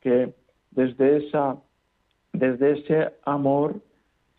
que 0.00 0.32
desde, 0.70 1.18
esa, 1.18 1.56
desde 2.32 2.78
ese 2.78 3.12
amor 3.24 3.80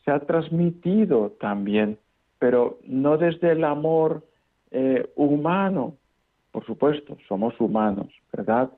se 0.09 0.15
ha 0.15 0.19
transmitido 0.21 1.33
también, 1.39 1.99
pero 2.39 2.79
no 2.87 3.19
desde 3.19 3.51
el 3.51 3.63
amor 3.63 4.23
eh, 4.71 5.07
humano, 5.15 5.97
por 6.51 6.65
supuesto, 6.65 7.15
somos 7.27 7.53
humanos, 7.59 8.07
¿verdad? 8.33 8.71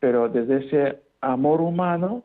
pero 0.00 0.28
desde 0.28 0.66
ese 0.66 1.02
amor 1.22 1.62
humano 1.62 2.24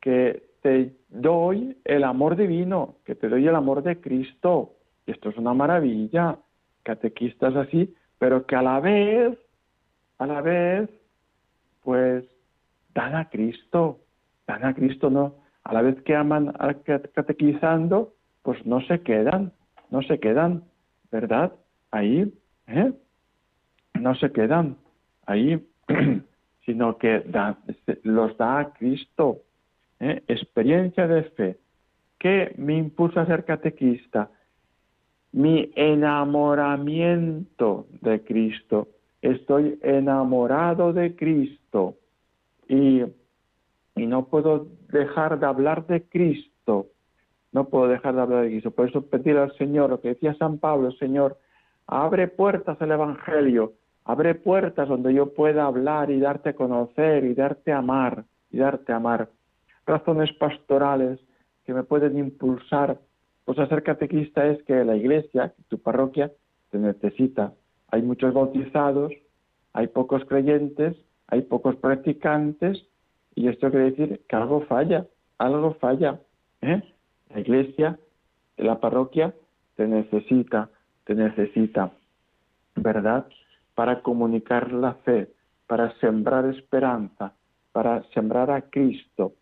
que 0.00 0.42
te 0.62 0.96
doy 1.10 1.76
el 1.84 2.04
amor 2.04 2.34
divino, 2.34 2.96
que 3.04 3.14
te 3.14 3.28
doy 3.28 3.46
el 3.46 3.54
amor 3.54 3.82
de 3.82 4.00
Cristo. 4.00 4.72
Esto 5.06 5.28
es 5.28 5.36
una 5.36 5.52
maravilla, 5.52 6.38
catequistas 6.82 7.54
así, 7.56 7.94
pero 8.18 8.46
que 8.46 8.56
a 8.56 8.62
la 8.62 8.80
vez 8.80 9.38
a 10.16 10.26
la 10.26 10.40
vez, 10.40 10.88
pues 11.82 12.24
dan 12.94 13.14
a 13.16 13.28
Cristo, 13.28 13.98
dan 14.46 14.64
a 14.64 14.72
Cristo, 14.72 15.10
no, 15.10 15.34
a 15.64 15.72
la 15.72 15.82
vez 15.82 16.00
que 16.02 16.14
aman 16.14 16.52
catequizando, 17.14 18.12
pues 18.42 18.64
no 18.66 18.82
se 18.82 19.00
quedan, 19.00 19.52
no 19.90 20.02
se 20.02 20.20
quedan, 20.20 20.64
¿verdad? 21.10 21.52
Ahí, 21.90 22.32
¿eh? 22.66 22.92
No 23.94 24.14
se 24.14 24.30
quedan 24.32 24.76
ahí, 25.26 25.66
sino 26.66 26.98
que 26.98 27.24
los 28.02 28.36
da 28.36 28.58
a 28.58 28.74
Cristo. 28.74 29.38
¿eh? 30.00 30.22
Experiencia 30.28 31.06
de 31.06 31.22
fe. 31.24 31.56
¿Qué 32.18 32.54
me 32.56 32.76
impulsa 32.76 33.22
a 33.22 33.26
ser 33.26 33.44
catequista? 33.44 34.30
Mi 35.32 35.72
enamoramiento 35.74 37.86
de 38.00 38.22
Cristo. 38.22 38.88
Estoy 39.20 39.80
enamorado 39.82 40.92
de 40.92 41.16
Cristo 41.16 41.96
y, 42.68 43.02
y 43.96 44.06
no 44.06 44.26
puedo 44.26 44.66
dejar 44.90 45.38
de 45.38 45.46
hablar 45.46 45.86
de 45.86 46.02
Cristo. 46.08 46.86
No 47.52 47.68
puedo 47.68 47.88
dejar 47.88 48.14
de 48.14 48.22
hablar 48.22 48.42
de 48.42 48.50
Cristo. 48.50 48.70
Por 48.72 48.88
eso 48.88 49.06
pedir 49.06 49.36
al 49.36 49.56
Señor, 49.56 49.90
lo 49.90 50.00
que 50.00 50.08
decía 50.08 50.34
San 50.34 50.58
Pablo, 50.58 50.90
Señor, 50.92 51.38
abre 51.86 52.28
puertas 52.28 52.80
al 52.80 52.90
Evangelio, 52.90 53.74
abre 54.04 54.34
puertas 54.34 54.88
donde 54.88 55.14
yo 55.14 55.32
pueda 55.32 55.66
hablar 55.66 56.10
y 56.10 56.18
darte 56.18 56.50
a 56.50 56.54
conocer 56.54 57.24
y 57.24 57.34
darte 57.34 57.72
a 57.72 57.78
amar 57.78 58.24
y 58.50 58.58
darte 58.58 58.92
a 58.92 58.96
amar. 58.96 59.28
Razones 59.86 60.32
pastorales 60.32 61.20
que 61.64 61.74
me 61.74 61.84
pueden 61.84 62.18
impulsar. 62.18 62.98
Pues 63.44 63.56
ser 63.68 63.82
catequista 63.82 64.46
es 64.46 64.62
que 64.64 64.84
la 64.84 64.96
iglesia, 64.96 65.54
tu 65.68 65.78
parroquia, 65.78 66.32
te 66.70 66.78
necesita. 66.78 67.52
Hay 67.90 68.02
muchos 68.02 68.32
bautizados, 68.34 69.12
hay 69.72 69.86
pocos 69.88 70.24
creyentes, 70.24 70.96
hay 71.28 71.42
pocos 71.42 71.76
practicantes 71.76 72.86
y 73.34 73.48
esto 73.48 73.70
quiere 73.70 73.90
decir 73.90 74.20
que 74.28 74.36
algo 74.36 74.62
falla, 74.62 75.06
algo 75.38 75.74
falla. 75.74 76.20
¿eh? 76.62 76.82
La 77.30 77.40
iglesia, 77.40 77.98
la 78.56 78.80
parroquia 78.80 79.34
te 79.76 79.86
necesita, 79.86 80.70
te 81.04 81.14
necesita, 81.14 81.92
¿verdad? 82.76 83.26
Para 83.74 84.02
comunicar 84.02 84.72
la 84.72 84.94
fe, 84.94 85.28
para 85.66 85.92
sembrar 85.98 86.46
esperanza, 86.46 87.34
para 87.72 88.02
sembrar 88.14 88.50
a 88.50 88.62
Cristo. 88.62 89.32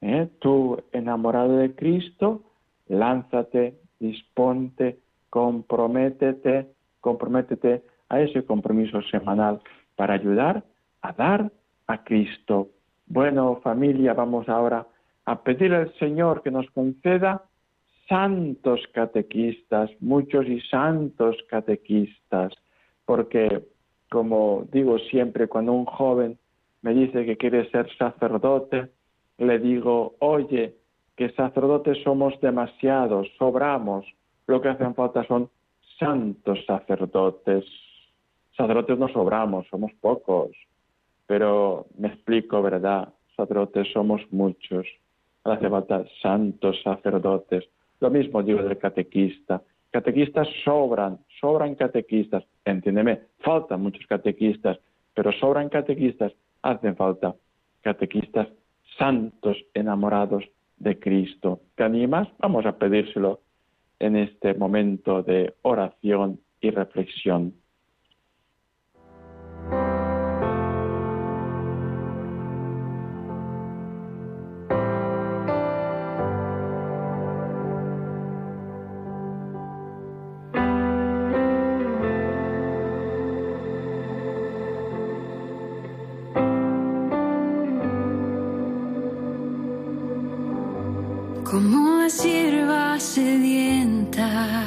¿eh? 0.00 0.28
Tú, 0.38 0.80
enamorado 0.92 1.56
de 1.56 1.74
Cristo, 1.74 2.42
lánzate, 2.88 3.78
disponte, 3.98 4.98
comprométete, 5.28 6.68
comprométete 7.00 7.82
a 8.08 8.20
ese 8.20 8.44
compromiso 8.44 9.02
semanal 9.02 9.60
para 9.96 10.14
ayudar 10.14 10.64
a 11.02 11.12
dar 11.12 11.50
a 11.86 12.04
Cristo. 12.04 12.68
Bueno, 13.12 13.56
familia, 13.64 14.14
vamos 14.14 14.48
ahora 14.48 14.86
a 15.24 15.42
pedir 15.42 15.74
al 15.74 15.92
Señor 15.94 16.42
que 16.44 16.52
nos 16.52 16.70
conceda 16.70 17.42
santos 18.08 18.80
catequistas, 18.94 19.90
muchos 19.98 20.46
y 20.46 20.60
santos 20.60 21.36
catequistas, 21.48 22.52
porque, 23.04 23.64
como 24.08 24.64
digo 24.70 25.00
siempre, 25.10 25.48
cuando 25.48 25.72
un 25.72 25.86
joven 25.86 26.38
me 26.82 26.94
dice 26.94 27.26
que 27.26 27.36
quiere 27.36 27.68
ser 27.70 27.88
sacerdote, 27.98 28.90
le 29.38 29.58
digo, 29.58 30.14
oye, 30.20 30.76
que 31.16 31.30
sacerdotes 31.30 32.00
somos 32.04 32.40
demasiados, 32.40 33.26
sobramos, 33.38 34.06
lo 34.46 34.60
que 34.60 34.68
hacen 34.68 34.94
falta 34.94 35.24
son 35.24 35.50
santos 35.98 36.64
sacerdotes. 36.64 37.64
Sacerdotes 38.56 38.96
no 39.00 39.08
sobramos, 39.08 39.66
somos 39.66 39.90
pocos, 40.00 40.50
pero 41.30 41.86
me 41.96 42.08
explico, 42.08 42.60
¿verdad? 42.60 43.14
Sacerdotes 43.36 43.86
somos 43.92 44.20
muchos. 44.32 44.84
Hace 45.44 45.70
falta 45.70 46.04
santos 46.20 46.82
sacerdotes. 46.82 47.68
Lo 48.00 48.10
mismo 48.10 48.42
digo 48.42 48.60
del 48.64 48.76
catequista. 48.78 49.62
Catequistas 49.92 50.48
sobran, 50.64 51.20
sobran 51.40 51.76
catequistas. 51.76 52.42
Entiéndeme, 52.64 53.20
faltan 53.44 53.80
muchos 53.80 54.04
catequistas, 54.08 54.80
pero 55.14 55.30
sobran 55.30 55.68
catequistas. 55.68 56.32
Hacen 56.62 56.96
falta 56.96 57.36
catequistas 57.82 58.48
santos 58.98 59.56
enamorados 59.72 60.42
de 60.78 60.98
Cristo. 60.98 61.60
¿Te 61.76 61.84
animas? 61.84 62.26
Vamos 62.40 62.66
a 62.66 62.76
pedírselo 62.76 63.38
en 64.00 64.16
este 64.16 64.54
momento 64.54 65.22
de 65.22 65.54
oración 65.62 66.40
y 66.60 66.70
reflexión. 66.70 67.54
Busca 91.52 91.80
corrientes 92.10 93.16
de 93.16 94.59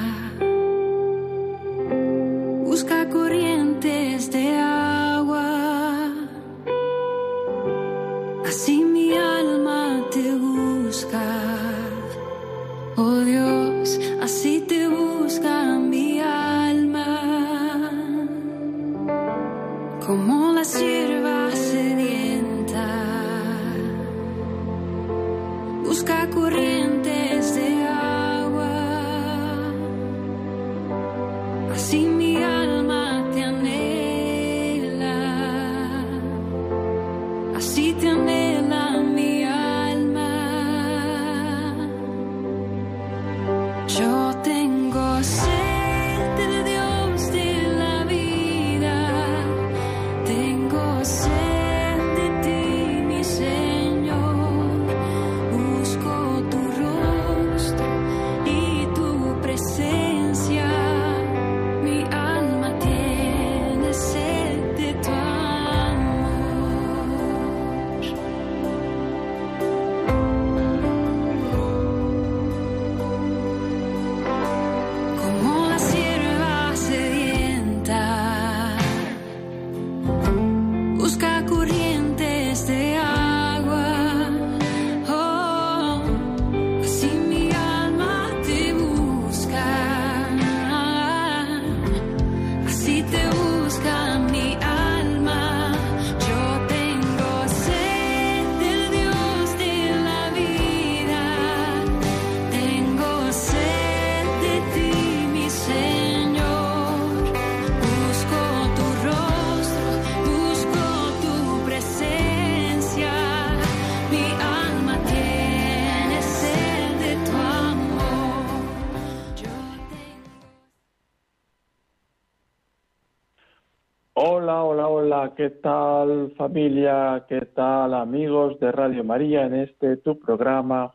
¿qué 125.44 125.50
tal 125.50 126.32
familia? 126.38 127.26
¿Qué 127.28 127.42
tal 127.54 127.94
amigos 127.96 128.58
de 128.62 128.72
Radio 128.72 129.04
María 129.04 129.46
en 129.46 129.56
este 129.56 129.98
tu 129.98 130.18
programa, 130.18 130.94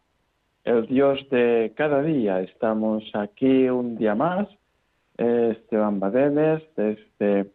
El 0.65 0.87
Dios 0.87 1.21
de 1.29 1.75
cada 1.77 2.01
día? 2.01 2.41
Estamos 2.41 3.05
aquí 3.13 3.69
un 3.69 3.99
día 3.99 4.15
más, 4.15 4.49
Esteban 5.19 6.01
Badenes, 6.01 6.63
desde 6.77 7.51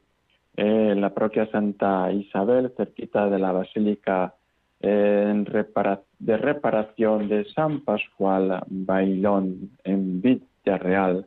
eh, 0.55 0.93
la 0.95 1.11
parroquia 1.11 1.49
Santa 1.49 2.11
Isabel, 2.11 2.71
cerquita 2.77 3.27
de 3.27 3.39
la 3.39 3.51
Basílica 3.53 4.35
en 4.79 5.45
de 5.45 6.37
reparación 6.37 7.27
de 7.27 7.45
San 7.55 7.81
Pascual 7.81 8.61
Bailón 8.67 9.71
en 9.83 10.21
Villarreal, 10.21 11.25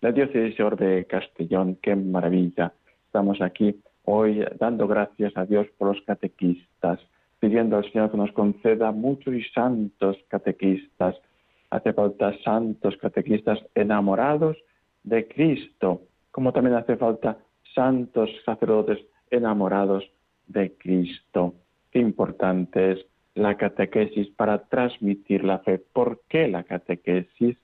la 0.00 0.10
diócesis 0.10 0.56
de 0.76 1.06
Castellón, 1.08 1.78
qué 1.80 1.94
maravilla 1.94 2.72
estamos 3.16 3.40
aquí 3.40 3.80
hoy 4.06 4.44
dando 4.58 4.88
gracias 4.88 5.36
a 5.36 5.44
Dios 5.44 5.66
por 5.76 5.94
los 5.94 6.04
catequistas, 6.04 6.98
pidiendo 7.38 7.76
al 7.76 7.90
Señor 7.92 8.10
que 8.10 8.16
nos 8.16 8.32
conceda 8.32 8.90
muchos 8.92 9.34
y 9.34 9.42
santos 9.54 10.16
catequistas. 10.28 11.16
Hace 11.70 11.92
falta 11.92 12.32
santos 12.42 12.96
catequistas 12.96 13.58
enamorados 13.74 14.56
de 15.02 15.28
Cristo, 15.28 16.02
como 16.30 16.52
también 16.52 16.76
hace 16.76 16.96
falta 16.96 17.36
santos 17.74 18.30
sacerdotes 18.44 18.98
enamorados 19.30 20.04
de 20.46 20.72
Cristo. 20.78 21.54
Qué 21.90 21.98
importante 21.98 22.92
es 22.92 23.06
la 23.34 23.56
catequesis 23.56 24.28
para 24.28 24.64
transmitir 24.64 25.44
la 25.44 25.58
fe. 25.58 25.78
¿Por 25.78 26.22
qué 26.28 26.48
la 26.48 26.62
catequesis? 26.62 27.56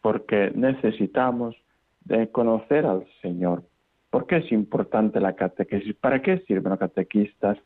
Porque 0.00 0.50
necesitamos 0.54 1.56
de 2.04 2.30
conocer 2.30 2.86
al 2.86 3.06
Señor, 3.20 3.64
¿Por 4.10 4.26
qué 4.26 4.38
es 4.38 4.52
importante 4.52 5.20
la 5.20 5.34
catequesis? 5.34 5.94
¿Para 5.94 6.20
qué 6.20 6.38
sirven 6.40 6.70
los 6.70 6.78
catequistas? 6.78 7.58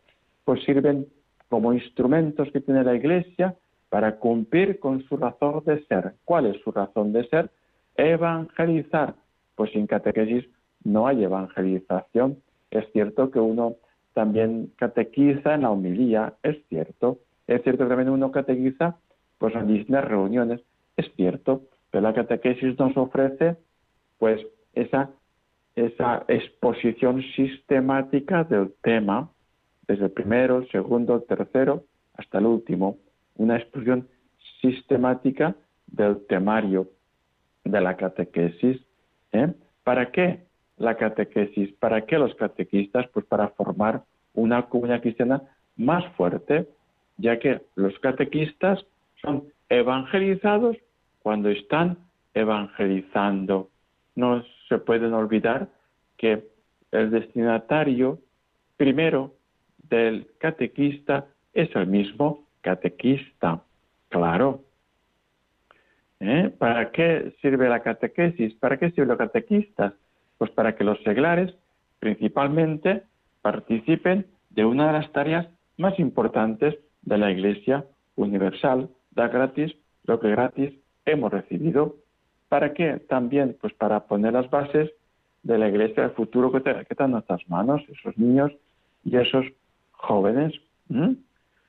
Pues 0.45 0.63
sirven 0.65 1.07
como 1.49 1.73
instrumentos 1.73 2.51
que 2.53 2.61
tiene 2.61 2.85
la 2.85 2.95
Iglesia 2.95 3.57
para 3.89 4.17
cumplir 4.17 4.79
con 4.79 5.03
su 5.05 5.17
razón 5.17 5.63
de 5.65 5.85
ser. 5.87 6.15
¿Cuál 6.25 6.47
es 6.47 6.61
su 6.63 6.71
razón 6.71 7.13
de 7.13 7.27
ser? 7.29 7.51
Evangelizar. 7.97 9.15
Pues 9.55 9.71
sin 9.71 9.87
catequesis 9.87 10.45
no 10.83 11.07
hay 11.07 11.25
evangelización. 11.25 12.39
Es 12.71 12.91
cierto 12.93 13.31
que 13.31 13.41
uno 13.41 13.77
también 14.13 14.73
catequiza 14.77 15.55
en 15.55 15.63
la 15.63 15.71
homilía, 15.71 16.35
es 16.43 16.57
cierto. 16.69 17.19
Es 17.47 17.63
cierto 17.63 17.85
que 17.85 17.89
también 17.89 18.11
uno 18.11 18.33
catequiza 18.33 18.97
pues 19.39 19.55
en 19.55 19.67
distintas 19.67 20.05
reuniones, 20.05 20.61
es 20.97 21.11
cierto. 21.17 21.63
Pero 21.91 22.03
la 22.03 22.15
catequesis 22.15 22.79
nos 22.79 22.97
ofrece 22.97 23.57
pues 24.19 24.41
esa 24.75 25.11
esa 25.77 26.25
exposición 26.29 27.23
sistemática 27.35 28.45
del 28.45 28.73
tema, 28.83 29.31
desde 29.87 30.05
el 30.05 30.11
primero, 30.13 30.59
el 30.59 30.71
segundo, 30.71 31.17
el 31.17 31.25
tercero, 31.25 31.85
hasta 32.17 32.39
el 32.39 32.47
último, 32.47 32.99
una 33.37 33.57
exposición 33.57 34.09
sistemática 34.61 35.57
del 35.87 36.25
temario 36.27 36.89
de 37.65 37.81
la 37.81 37.97
catequesis. 37.97 38.81
¿eh? 39.33 39.53
¿Para 39.83 40.11
qué 40.11 40.45
la 40.77 40.97
catequesis? 40.97 41.73
¿Para 41.75 42.07
qué 42.07 42.19
los 42.19 42.35
catequistas? 42.37 43.07
Pues 43.13 43.27
para 43.27 43.49
formar 43.49 44.03
una 44.35 44.63
comunidad 44.69 45.03
cristiana 45.03 45.43
más 45.77 46.05
fuerte, 46.17 46.69
ya 47.19 47.39
que 47.39 47.61
los 47.75 47.99
catequistas 47.99 48.85
son 49.21 49.45
evangelizados 49.69 50.77
cuando 51.21 51.49
están 51.49 51.99
evangelizando. 52.35 53.71
No 54.15 54.45
se 54.69 54.79
pueden 54.79 55.13
olvidar 55.13 55.69
que 56.17 56.45
el 56.91 57.11
destinatario 57.11 58.19
primero 58.77 59.35
del 59.89 60.27
catequista 60.39 61.27
es 61.53 61.75
el 61.75 61.87
mismo 61.87 62.47
catequista. 62.61 63.63
Claro. 64.09 64.63
¿Eh? 66.21 66.51
¿Para 66.57 66.91
qué 66.91 67.35
sirve 67.43 67.69
la 67.69 67.81
catequesis? 67.81 68.55
¿Para 68.55 68.79
qué 68.79 68.91
sirven 68.91 69.09
los 69.09 69.19
catequistas? 69.19 69.93
Pues 70.39 70.51
para 70.51 70.75
que 70.75 70.85
los 70.85 71.03
seglares 71.03 71.55
principalmente 71.99 73.03
participen 73.43 74.27
de 74.51 74.65
una 74.65 74.87
de 74.87 74.93
las 74.95 75.13
tareas 75.13 75.47
más 75.77 75.99
importantes 75.99 76.77
de 77.03 77.19
la 77.19 77.31
Iglesia 77.31 77.85
universal, 78.17 78.89
da 79.11 79.29
gratis 79.29 79.75
lo 80.05 80.21
que 80.21 80.31
gratis 80.31 80.73
hemos 81.05 81.33
recibido 81.33 81.97
¿Para 82.49 82.73
qué? 82.73 83.01
También, 83.09 83.57
pues 83.61 83.73
para 83.75 84.01
poner 84.07 84.33
las 84.33 84.49
bases 84.51 84.91
de 85.43 85.59
la 85.59 85.69
iglesia 85.69 86.03
del 86.03 86.13
futuro 86.13 86.51
que, 86.51 86.59
están 86.59 87.07
en 87.07 87.13
nuestras 87.13 87.49
manos, 87.49 87.83
esos 87.89 88.17
niños 88.17 88.53
y 89.05 89.17
esos 89.17 89.47
jóvenes. 89.93 90.53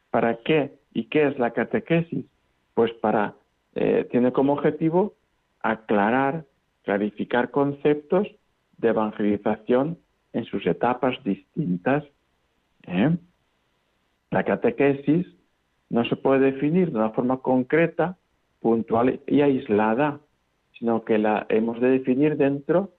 ¿Para 0.09 0.37
qué? 0.37 0.71
¿Y 0.93 1.05
qué 1.05 1.27
es 1.27 1.37
la 1.39 1.51
catequesis? 1.51 2.25
Pues 2.73 2.91
para, 2.93 3.35
eh, 3.75 4.07
tiene 4.11 4.31
como 4.31 4.53
objetivo 4.53 5.13
aclarar, 5.61 6.45
clarificar 6.83 7.51
conceptos 7.51 8.27
de 8.77 8.89
evangelización 8.89 9.97
en 10.33 10.45
sus 10.45 10.65
etapas 10.67 11.21
distintas. 11.23 12.03
¿eh? 12.83 13.17
La 14.31 14.43
catequesis 14.43 15.25
no 15.89 16.05
se 16.05 16.15
puede 16.15 16.51
definir 16.51 16.91
de 16.91 16.97
una 16.97 17.09
forma 17.11 17.37
concreta, 17.37 18.17
puntual 18.61 19.19
y 19.27 19.41
aislada 19.41 20.19
sino 20.77 21.03
que 21.03 21.17
la 21.17 21.45
hemos 21.49 21.79
de 21.79 21.89
definir 21.89 22.37
dentro 22.37 22.91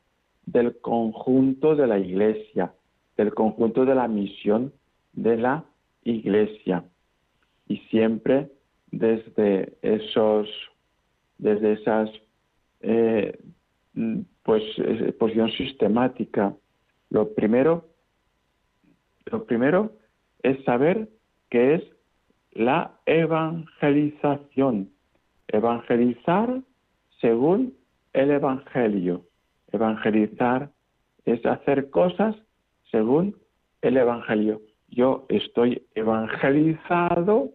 del 0.47 0.81
conjunto 0.81 1.75
de 1.77 1.87
la 1.87 1.99
Iglesia, 1.99 2.73
del 3.17 3.35
conjunto 3.35 3.85
de 3.85 3.95
la 3.95 4.09
misión 4.09 4.73
de 5.13 5.37
la 5.37 5.65
Iglesia. 6.05 6.85
Y 7.69 7.79
siempre 7.91 8.51
desde 8.91 9.77
esos, 9.83 10.49
desde 11.39 11.73
esas, 11.75 12.11
eh, 12.81 13.39
pues, 14.43 14.63
posición 15.19 15.51
sistemática. 15.53 16.55
Lo 17.11 17.35
primero, 17.35 17.87
lo 19.27 19.45
primero 19.45 19.93
es 20.43 20.63
saber 20.65 21.09
qué 21.51 21.75
es 21.75 21.83
la 22.53 22.93
evangelización. 23.07 24.91
Evangelizar 25.49 26.63
según 27.21 27.75
el 28.13 28.31
Evangelio. 28.31 29.25
Evangelizar 29.73 30.71
es 31.25 31.45
hacer 31.45 31.91
cosas 31.91 32.37
según 32.91 33.37
el 33.83 33.97
Evangelio. 33.97 34.63
Yo 34.89 35.27
estoy 35.29 35.83
evangelizado 35.95 37.51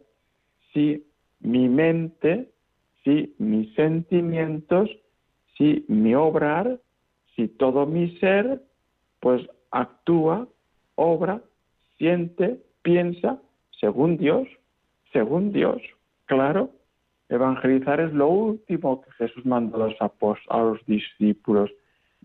si 0.73 1.05
mi 1.39 1.69
mente, 1.69 2.51
si 3.03 3.33
mis 3.39 3.73
sentimientos, 3.75 4.89
si 5.57 5.85
mi 5.87 6.13
obrar, 6.13 6.79
si 7.35 7.47
todo 7.47 7.85
mi 7.85 8.17
ser, 8.17 8.61
pues 9.19 9.47
actúa, 9.71 10.47
obra, 10.95 11.41
siente, 11.97 12.59
piensa 12.81 13.41
según 13.79 14.17
Dios, 14.17 14.47
según 15.11 15.51
Dios, 15.51 15.81
claro. 16.25 16.71
Evangelizar 17.31 18.01
es 18.01 18.11
lo 18.11 18.27
último 18.27 19.01
que 19.01 19.11
Jesús 19.13 19.45
mandó 19.45 19.81
a 19.81 19.87
los, 19.87 19.95
a 20.49 20.57
los 20.57 20.85
discípulos. 20.85 21.71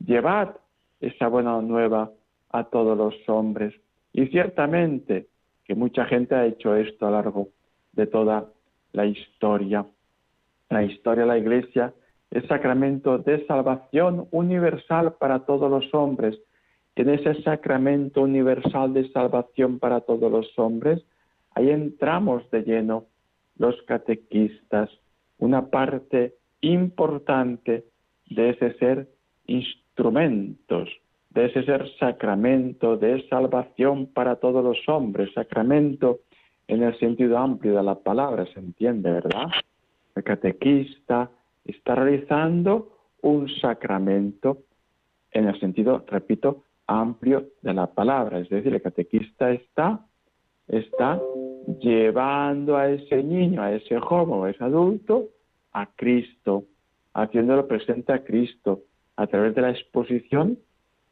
Llevad 0.05 0.57
esa 1.01 1.29
buena 1.29 1.63
nueva 1.63 2.11
a 2.51 2.65
todos 2.65 2.99
los 2.99 3.15
hombres. 3.29 3.73
Y 4.13 4.27
ciertamente 4.27 5.29
que 5.65 5.77
mucha 5.77 6.07
gente 6.07 6.35
ha 6.35 6.45
hecho 6.45 6.75
esto 6.75 7.07
a 7.07 7.11
lo 7.11 7.17
largo 7.19 7.49
de 7.93 8.09
toda 8.09 8.47
la 8.93 9.07
historia. 9.07 9.87
La 10.71 10.83
historia 10.83 11.23
de 11.23 11.29
la 11.29 11.39
Iglesia 11.39 11.95
es 12.33 12.45
sacramento 12.47 13.19
de 13.19 13.47
salvación 13.47 14.27
universal 14.33 15.15
para 15.21 15.47
todos 15.47 15.71
los 15.71 15.95
hombres. 15.95 16.37
En 16.97 17.11
ese 17.11 17.41
sacramento 17.43 18.23
universal 18.23 18.93
de 18.93 19.09
salvación 19.13 19.79
para 19.79 20.01
todos 20.01 20.33
los 20.33 20.59
hombres, 20.59 21.05
ahí 21.55 21.71
entramos 21.71 22.51
de 22.51 22.63
lleno 22.63 23.05
los 23.59 23.81
catequistas, 23.83 24.91
una 25.39 25.67
parte 25.67 26.35
importante 26.61 27.85
de 28.29 28.51
ese 28.51 28.75
ser 28.75 29.09
instrumentos, 29.47 30.89
de 31.31 31.47
ese 31.47 31.65
ser 31.65 31.89
sacramento 31.99 32.97
de 32.97 33.27
salvación 33.29 34.07
para 34.07 34.37
todos 34.37 34.65
los 34.65 34.79
hombres, 34.89 35.33
sacramento 35.35 36.21
en 36.69 36.83
el 36.83 36.99
sentido 36.99 37.39
amplio 37.39 37.77
de 37.77 37.83
la 37.83 37.95
palabra, 37.95 38.47
se 38.53 38.59
entiende, 38.59 39.11
¿verdad? 39.11 39.49
El 40.15 40.25
catequista 40.25 41.31
está 41.65 41.95
realizando 41.95 42.93
un 43.23 43.49
sacramento 43.61 44.59
en 45.31 45.49
el 45.49 45.61
sentido, 45.61 46.05
repito, 46.09 46.65
amplio 46.87 47.49
de 47.63 47.75
la 47.75 47.89
palabra, 47.89 48.39
es 48.39 48.49
decir, 48.49 48.73
el 48.73 48.83
catequista 48.83 49.51
está 49.51 50.01
está 50.69 51.21
llevando 51.81 52.77
a 52.77 52.89
ese 52.89 53.23
niño, 53.23 53.63
a 53.63 53.73
ese 53.73 53.99
joven, 53.99 54.45
a 54.45 54.51
ese 54.51 54.65
adulto, 54.65 55.29
a 55.73 55.87
Cristo, 55.95 56.65
haciéndolo 57.15 57.67
presente 57.67 58.13
a 58.13 58.25
Cristo, 58.25 58.83
a 59.17 59.27
través 59.27 59.55
de 59.55 59.63
la 59.63 59.71
exposición, 59.71 60.59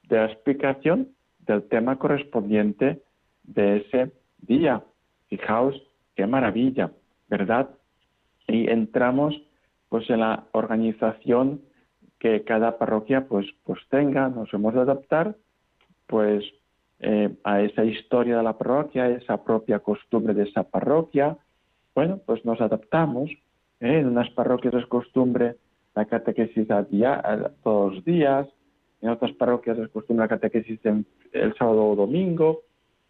de 0.08 0.16
la 0.16 0.26
explicación 0.26 1.08
del 1.40 1.64
tema 1.64 1.98
correspondiente 1.98 3.02
de 3.42 3.78
ese 3.78 4.12
día. 4.38 4.82
Fijaos 5.28 5.74
qué 6.14 6.26
maravilla, 6.26 6.92
¿verdad? 7.28 7.70
Y 8.46 8.68
entramos 8.70 9.34
pues 9.88 10.08
en 10.10 10.20
la 10.20 10.44
organización 10.52 11.62
que 12.18 12.42
cada 12.44 12.78
parroquia 12.78 13.26
pues, 13.28 13.46
pues 13.64 13.80
tenga, 13.90 14.28
nos 14.28 14.52
hemos 14.54 14.74
de 14.74 14.80
adaptar 14.80 15.36
pues 16.06 16.44
eh, 17.06 17.36
a 17.44 17.60
esa 17.60 17.84
historia 17.84 18.38
de 18.38 18.42
la 18.42 18.56
parroquia, 18.56 19.04
a 19.04 19.10
esa 19.10 19.44
propia 19.44 19.80
costumbre 19.80 20.32
de 20.32 20.44
esa 20.44 20.62
parroquia. 20.62 21.36
Bueno, 21.94 22.18
pues 22.24 22.42
nos 22.46 22.62
adaptamos. 22.62 23.30
¿eh? 23.80 23.98
En 23.98 24.06
unas 24.06 24.30
parroquias 24.30 24.72
es 24.72 24.86
costumbre 24.86 25.56
la 25.94 26.06
catequesis 26.06 26.70
a 26.70 26.82
día, 26.82 27.22
todos 27.62 27.96
los 27.96 28.04
días, 28.06 28.48
en 29.02 29.10
otras 29.10 29.32
parroquias 29.32 29.78
es 29.78 29.90
costumbre 29.90 30.24
la 30.24 30.28
catequesis 30.28 30.80
el 31.32 31.54
sábado 31.58 31.86
o 31.86 31.94
domingo, 31.94 32.62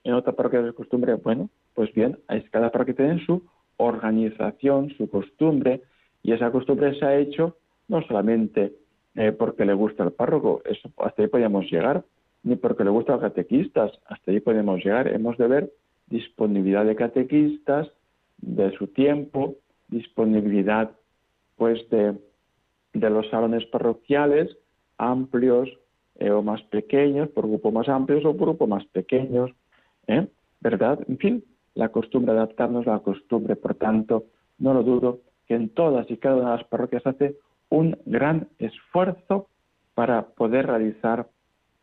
en 0.02 0.14
otras 0.14 0.35
parroquias 0.35 0.66
es 0.66 0.74
costumbre, 0.74 1.14
bueno, 1.14 1.48
pues 1.72 1.94
bien, 1.94 2.18
cada 2.50 2.72
parroquia 2.72 2.96
tiene 2.96 3.24
su 3.24 3.44
organización, 3.76 4.90
su 4.98 5.09
costumbre, 5.09 5.83
y 6.22 6.33
esa 6.33 6.50
costumbre 6.50 6.98
se 6.98 7.04
ha 7.04 7.16
hecho 7.16 7.57
no 7.87 8.02
solamente 8.02 8.74
eh, 9.14 9.30
porque 9.30 9.64
le 9.64 9.72
gusta 9.72 10.02
al 10.02 10.12
párroco, 10.12 10.62
eso, 10.64 10.90
hasta 10.98 11.22
ahí 11.22 11.28
podemos 11.28 11.70
llegar, 11.70 12.04
ni 12.44 12.57
porque 12.57 12.85
le 12.85 12.90
gusta 12.90 13.12
a 13.12 13.16
los 13.16 13.24
catequistas, 13.24 13.90
hasta 14.07 14.30
ahí 14.30 14.40
podemos 14.40 14.85
llegar. 14.85 15.09
Hemos 15.09 15.37
de 15.38 15.48
ver 15.48 15.72
disponibilidad 16.07 16.85
de 16.85 16.94
catequistas, 16.94 17.88
de 18.38 18.70
su 18.72 18.88
tiempo, 18.88 19.57
disponibilidad 19.88 20.92
pues 21.57 21.88
de, 21.90 22.14
de 22.92 23.11
los 23.11 23.28
salones 23.30 23.64
parroquiales 23.66 24.57
amplios 24.98 25.68
eh, 26.16 26.30
o 26.30 26.42
más 26.42 26.62
pequeños, 26.64 27.28
por 27.30 27.48
grupos 27.48 27.72
más 27.72 27.88
amplios 27.88 28.24
o 28.24 28.35
grupos 28.35 28.68
más 28.68 28.85
pequeños, 28.87 29.50
¿eh? 30.07 30.26
¿verdad? 30.61 31.00
En 31.09 31.18
fin, 31.18 31.44
la 31.74 31.88
costumbre 31.88 32.33
adaptarnos 32.33 32.87
a 32.87 32.92
la 32.92 32.98
costumbre, 33.00 33.57
por 33.57 33.74
tanto, 33.74 34.24
no 34.59 34.74
lo 34.74 34.83
dudo, 34.83 35.20
que 35.46 35.54
en 35.54 35.70
todas 35.70 36.11
y 36.11 36.16
cada 36.16 36.37
una 36.37 36.50
de 36.52 36.57
las 36.59 36.66
parroquias 36.66 37.07
hace 37.07 37.37
un 37.68 37.98
gran 38.07 38.48
esfuerzo 38.59 39.48
para 39.94 40.26
poder 40.26 40.66
realizar 40.66 41.26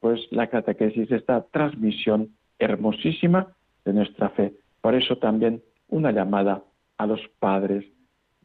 pues 0.01 0.19
la 0.31 0.47
catequesis, 0.47 1.11
esta 1.11 1.45
transmisión 1.51 2.31
hermosísima 2.59 3.53
de 3.85 3.93
nuestra 3.93 4.29
fe. 4.29 4.53
Por 4.81 4.95
eso 4.95 5.17
también 5.17 5.61
una 5.87 6.11
llamada 6.11 6.63
a 6.97 7.05
los 7.05 7.21
padres. 7.39 7.85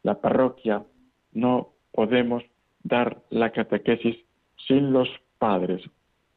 La 0.03 0.21
parroquia 0.21 0.83
no 1.33 1.73
podemos 1.91 2.43
dar 2.83 3.17
la 3.29 3.51
catequesis 3.51 4.15
sin 4.67 4.93
los 4.93 5.09
padres. 5.39 5.81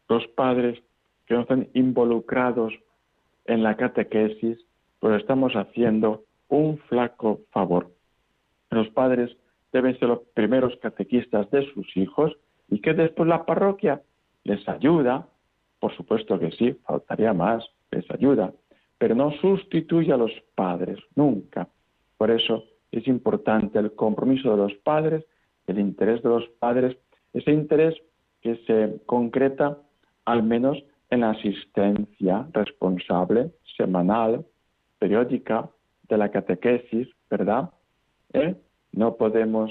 Los 0.09 0.27
padres 0.29 0.83
que 1.27 1.35
no 1.35 1.43
están 1.43 1.69
involucrados 1.75 2.73
en 3.45 3.63
la 3.63 3.77
catequesis, 3.77 4.59
pues 5.01 5.21
estamos 5.21 5.53
haciendo 5.53 6.25
un 6.49 6.79
flaco 6.89 7.41
favor. 7.51 7.91
Los 8.71 8.89
padres 8.89 9.37
deben 9.73 9.99
ser 9.99 10.09
los 10.09 10.21
primeros 10.35 10.77
catequistas 10.81 11.51
de 11.51 11.71
sus 11.73 11.97
hijos 11.97 12.37
y 12.71 12.81
que 12.81 12.95
después 12.95 13.29
la 13.29 13.45
parroquia 13.45 14.03
les 14.45 14.67
ayuda, 14.69 15.27
por 15.79 15.95
supuesto 15.97 16.39
que 16.39 16.51
sí, 16.53 16.73
faltaría 16.85 17.33
más, 17.33 17.65
les 17.91 18.09
ayuda, 18.11 18.53
pero 18.99 19.15
no 19.15 19.33
sustituye 19.33 20.13
a 20.13 20.17
los 20.17 20.33
padres, 20.55 20.99
nunca. 21.15 21.69
Por 22.19 22.31
eso 22.31 22.65
es 22.93 23.07
importante 23.07 23.79
el 23.79 23.93
compromiso 23.93 24.51
de 24.51 24.57
los 24.57 24.75
padres, 24.75 25.25
el 25.67 25.79
interés 25.79 26.23
de 26.23 26.29
los 26.29 26.47
padres, 26.59 26.97
ese 27.33 27.53
interés 27.53 27.95
que 28.41 28.57
se 28.67 29.01
concreta 29.07 29.79
al 30.25 30.43
menos 30.43 30.83
en 31.11 31.21
la 31.21 31.31
asistencia 31.31 32.47
responsable, 32.53 33.51
semanal, 33.77 34.45
periódica 34.99 35.69
de 36.09 36.19
la 36.19 36.31
catequesis, 36.31 37.09
¿verdad? 37.29 37.71
¿Eh? 38.33 38.55
No 38.93 39.17
podemos 39.17 39.71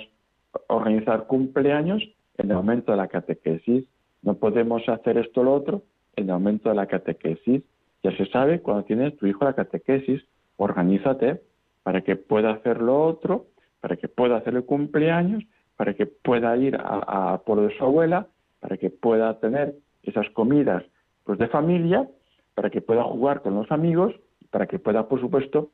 organizar 0.67 1.27
cumpleaños 1.27 2.03
en 2.37 2.49
el 2.49 2.57
momento 2.57 2.91
de 2.91 2.97
la 2.97 3.07
catequesis, 3.07 3.85
no 4.21 4.35
podemos 4.35 4.87
hacer 4.89 5.17
esto 5.17 5.41
o 5.41 5.43
lo 5.43 5.53
otro 5.53 5.83
en 6.15 6.25
el 6.25 6.33
momento 6.33 6.69
de 6.69 6.75
la 6.75 6.87
catequesis. 6.87 7.63
Ya 8.03 8.15
se 8.15 8.25
sabe, 8.27 8.61
cuando 8.61 8.83
tienes 8.83 9.17
tu 9.17 9.27
hijo 9.27 9.45
la 9.45 9.53
catequesis, 9.53 10.21
organízate 10.57 11.41
para 11.83 12.01
que 12.01 12.15
pueda 12.15 12.51
hacer 12.51 12.81
lo 12.81 13.03
otro, 13.03 13.47
para 13.81 13.95
que 13.95 14.07
pueda 14.07 14.37
hacer 14.37 14.55
el 14.55 14.65
cumpleaños, 14.65 15.43
para 15.75 15.93
que 15.93 16.05
pueda 16.05 16.55
ir 16.57 16.77
a, 16.79 17.41
por 17.45 17.61
de 17.61 17.75
su 17.77 17.83
abuela, 17.83 18.27
para 18.59 18.77
que 18.77 18.89
pueda 18.89 19.39
tener 19.39 19.75
esas 20.03 20.29
comidas 20.31 20.83
pues 21.23 21.39
de 21.39 21.47
familia, 21.47 22.07
para 22.55 22.69
que 22.69 22.81
pueda 22.81 23.03
jugar 23.03 23.41
con 23.41 23.55
los 23.55 23.71
amigos, 23.71 24.13
para 24.51 24.67
que 24.67 24.79
pueda, 24.79 25.07
por 25.07 25.21
supuesto, 25.21 25.69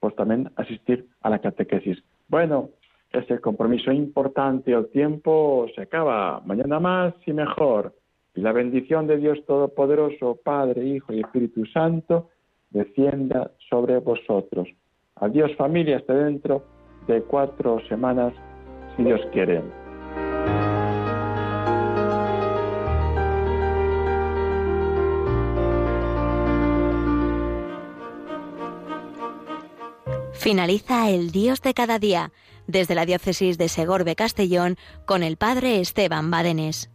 pues 0.00 0.14
también 0.16 0.50
asistir 0.56 1.06
a 1.22 1.30
la 1.30 1.38
catequesis. 1.38 2.02
Bueno, 2.28 2.70
ese 3.10 3.40
compromiso 3.40 3.92
importante, 3.92 4.72
el 4.72 4.88
tiempo 4.88 5.66
se 5.74 5.82
acaba, 5.82 6.40
mañana 6.44 6.80
más 6.80 7.14
y 7.26 7.32
mejor. 7.32 7.94
Y 8.34 8.40
la 8.40 8.52
bendición 8.52 9.06
de 9.06 9.16
Dios 9.16 9.38
Todopoderoso, 9.46 10.38
Padre, 10.42 10.84
Hijo 10.84 11.12
y 11.12 11.20
Espíritu 11.20 11.64
Santo, 11.66 12.28
descienda 12.70 13.52
sobre 13.70 13.98
vosotros. 13.98 14.68
Adiós 15.16 15.54
familia, 15.56 15.96
hasta 15.96 16.14
dentro 16.14 16.64
de 17.06 17.22
cuatro 17.22 17.80
semanas, 17.88 18.34
si 18.96 19.04
Dios 19.04 19.20
quiere. 19.32 19.62
Finaliza 30.34 31.10
el 31.10 31.32
Dios 31.32 31.60
de 31.62 31.74
cada 31.74 31.98
día 31.98 32.30
desde 32.66 32.94
la 32.94 33.06
diócesis 33.06 33.58
de 33.58 33.68
Segorbe 33.68 34.16
Castellón 34.16 34.76
con 35.06 35.22
el 35.22 35.36
padre 35.36 35.80
Esteban 35.80 36.30
Badenes. 36.30 36.90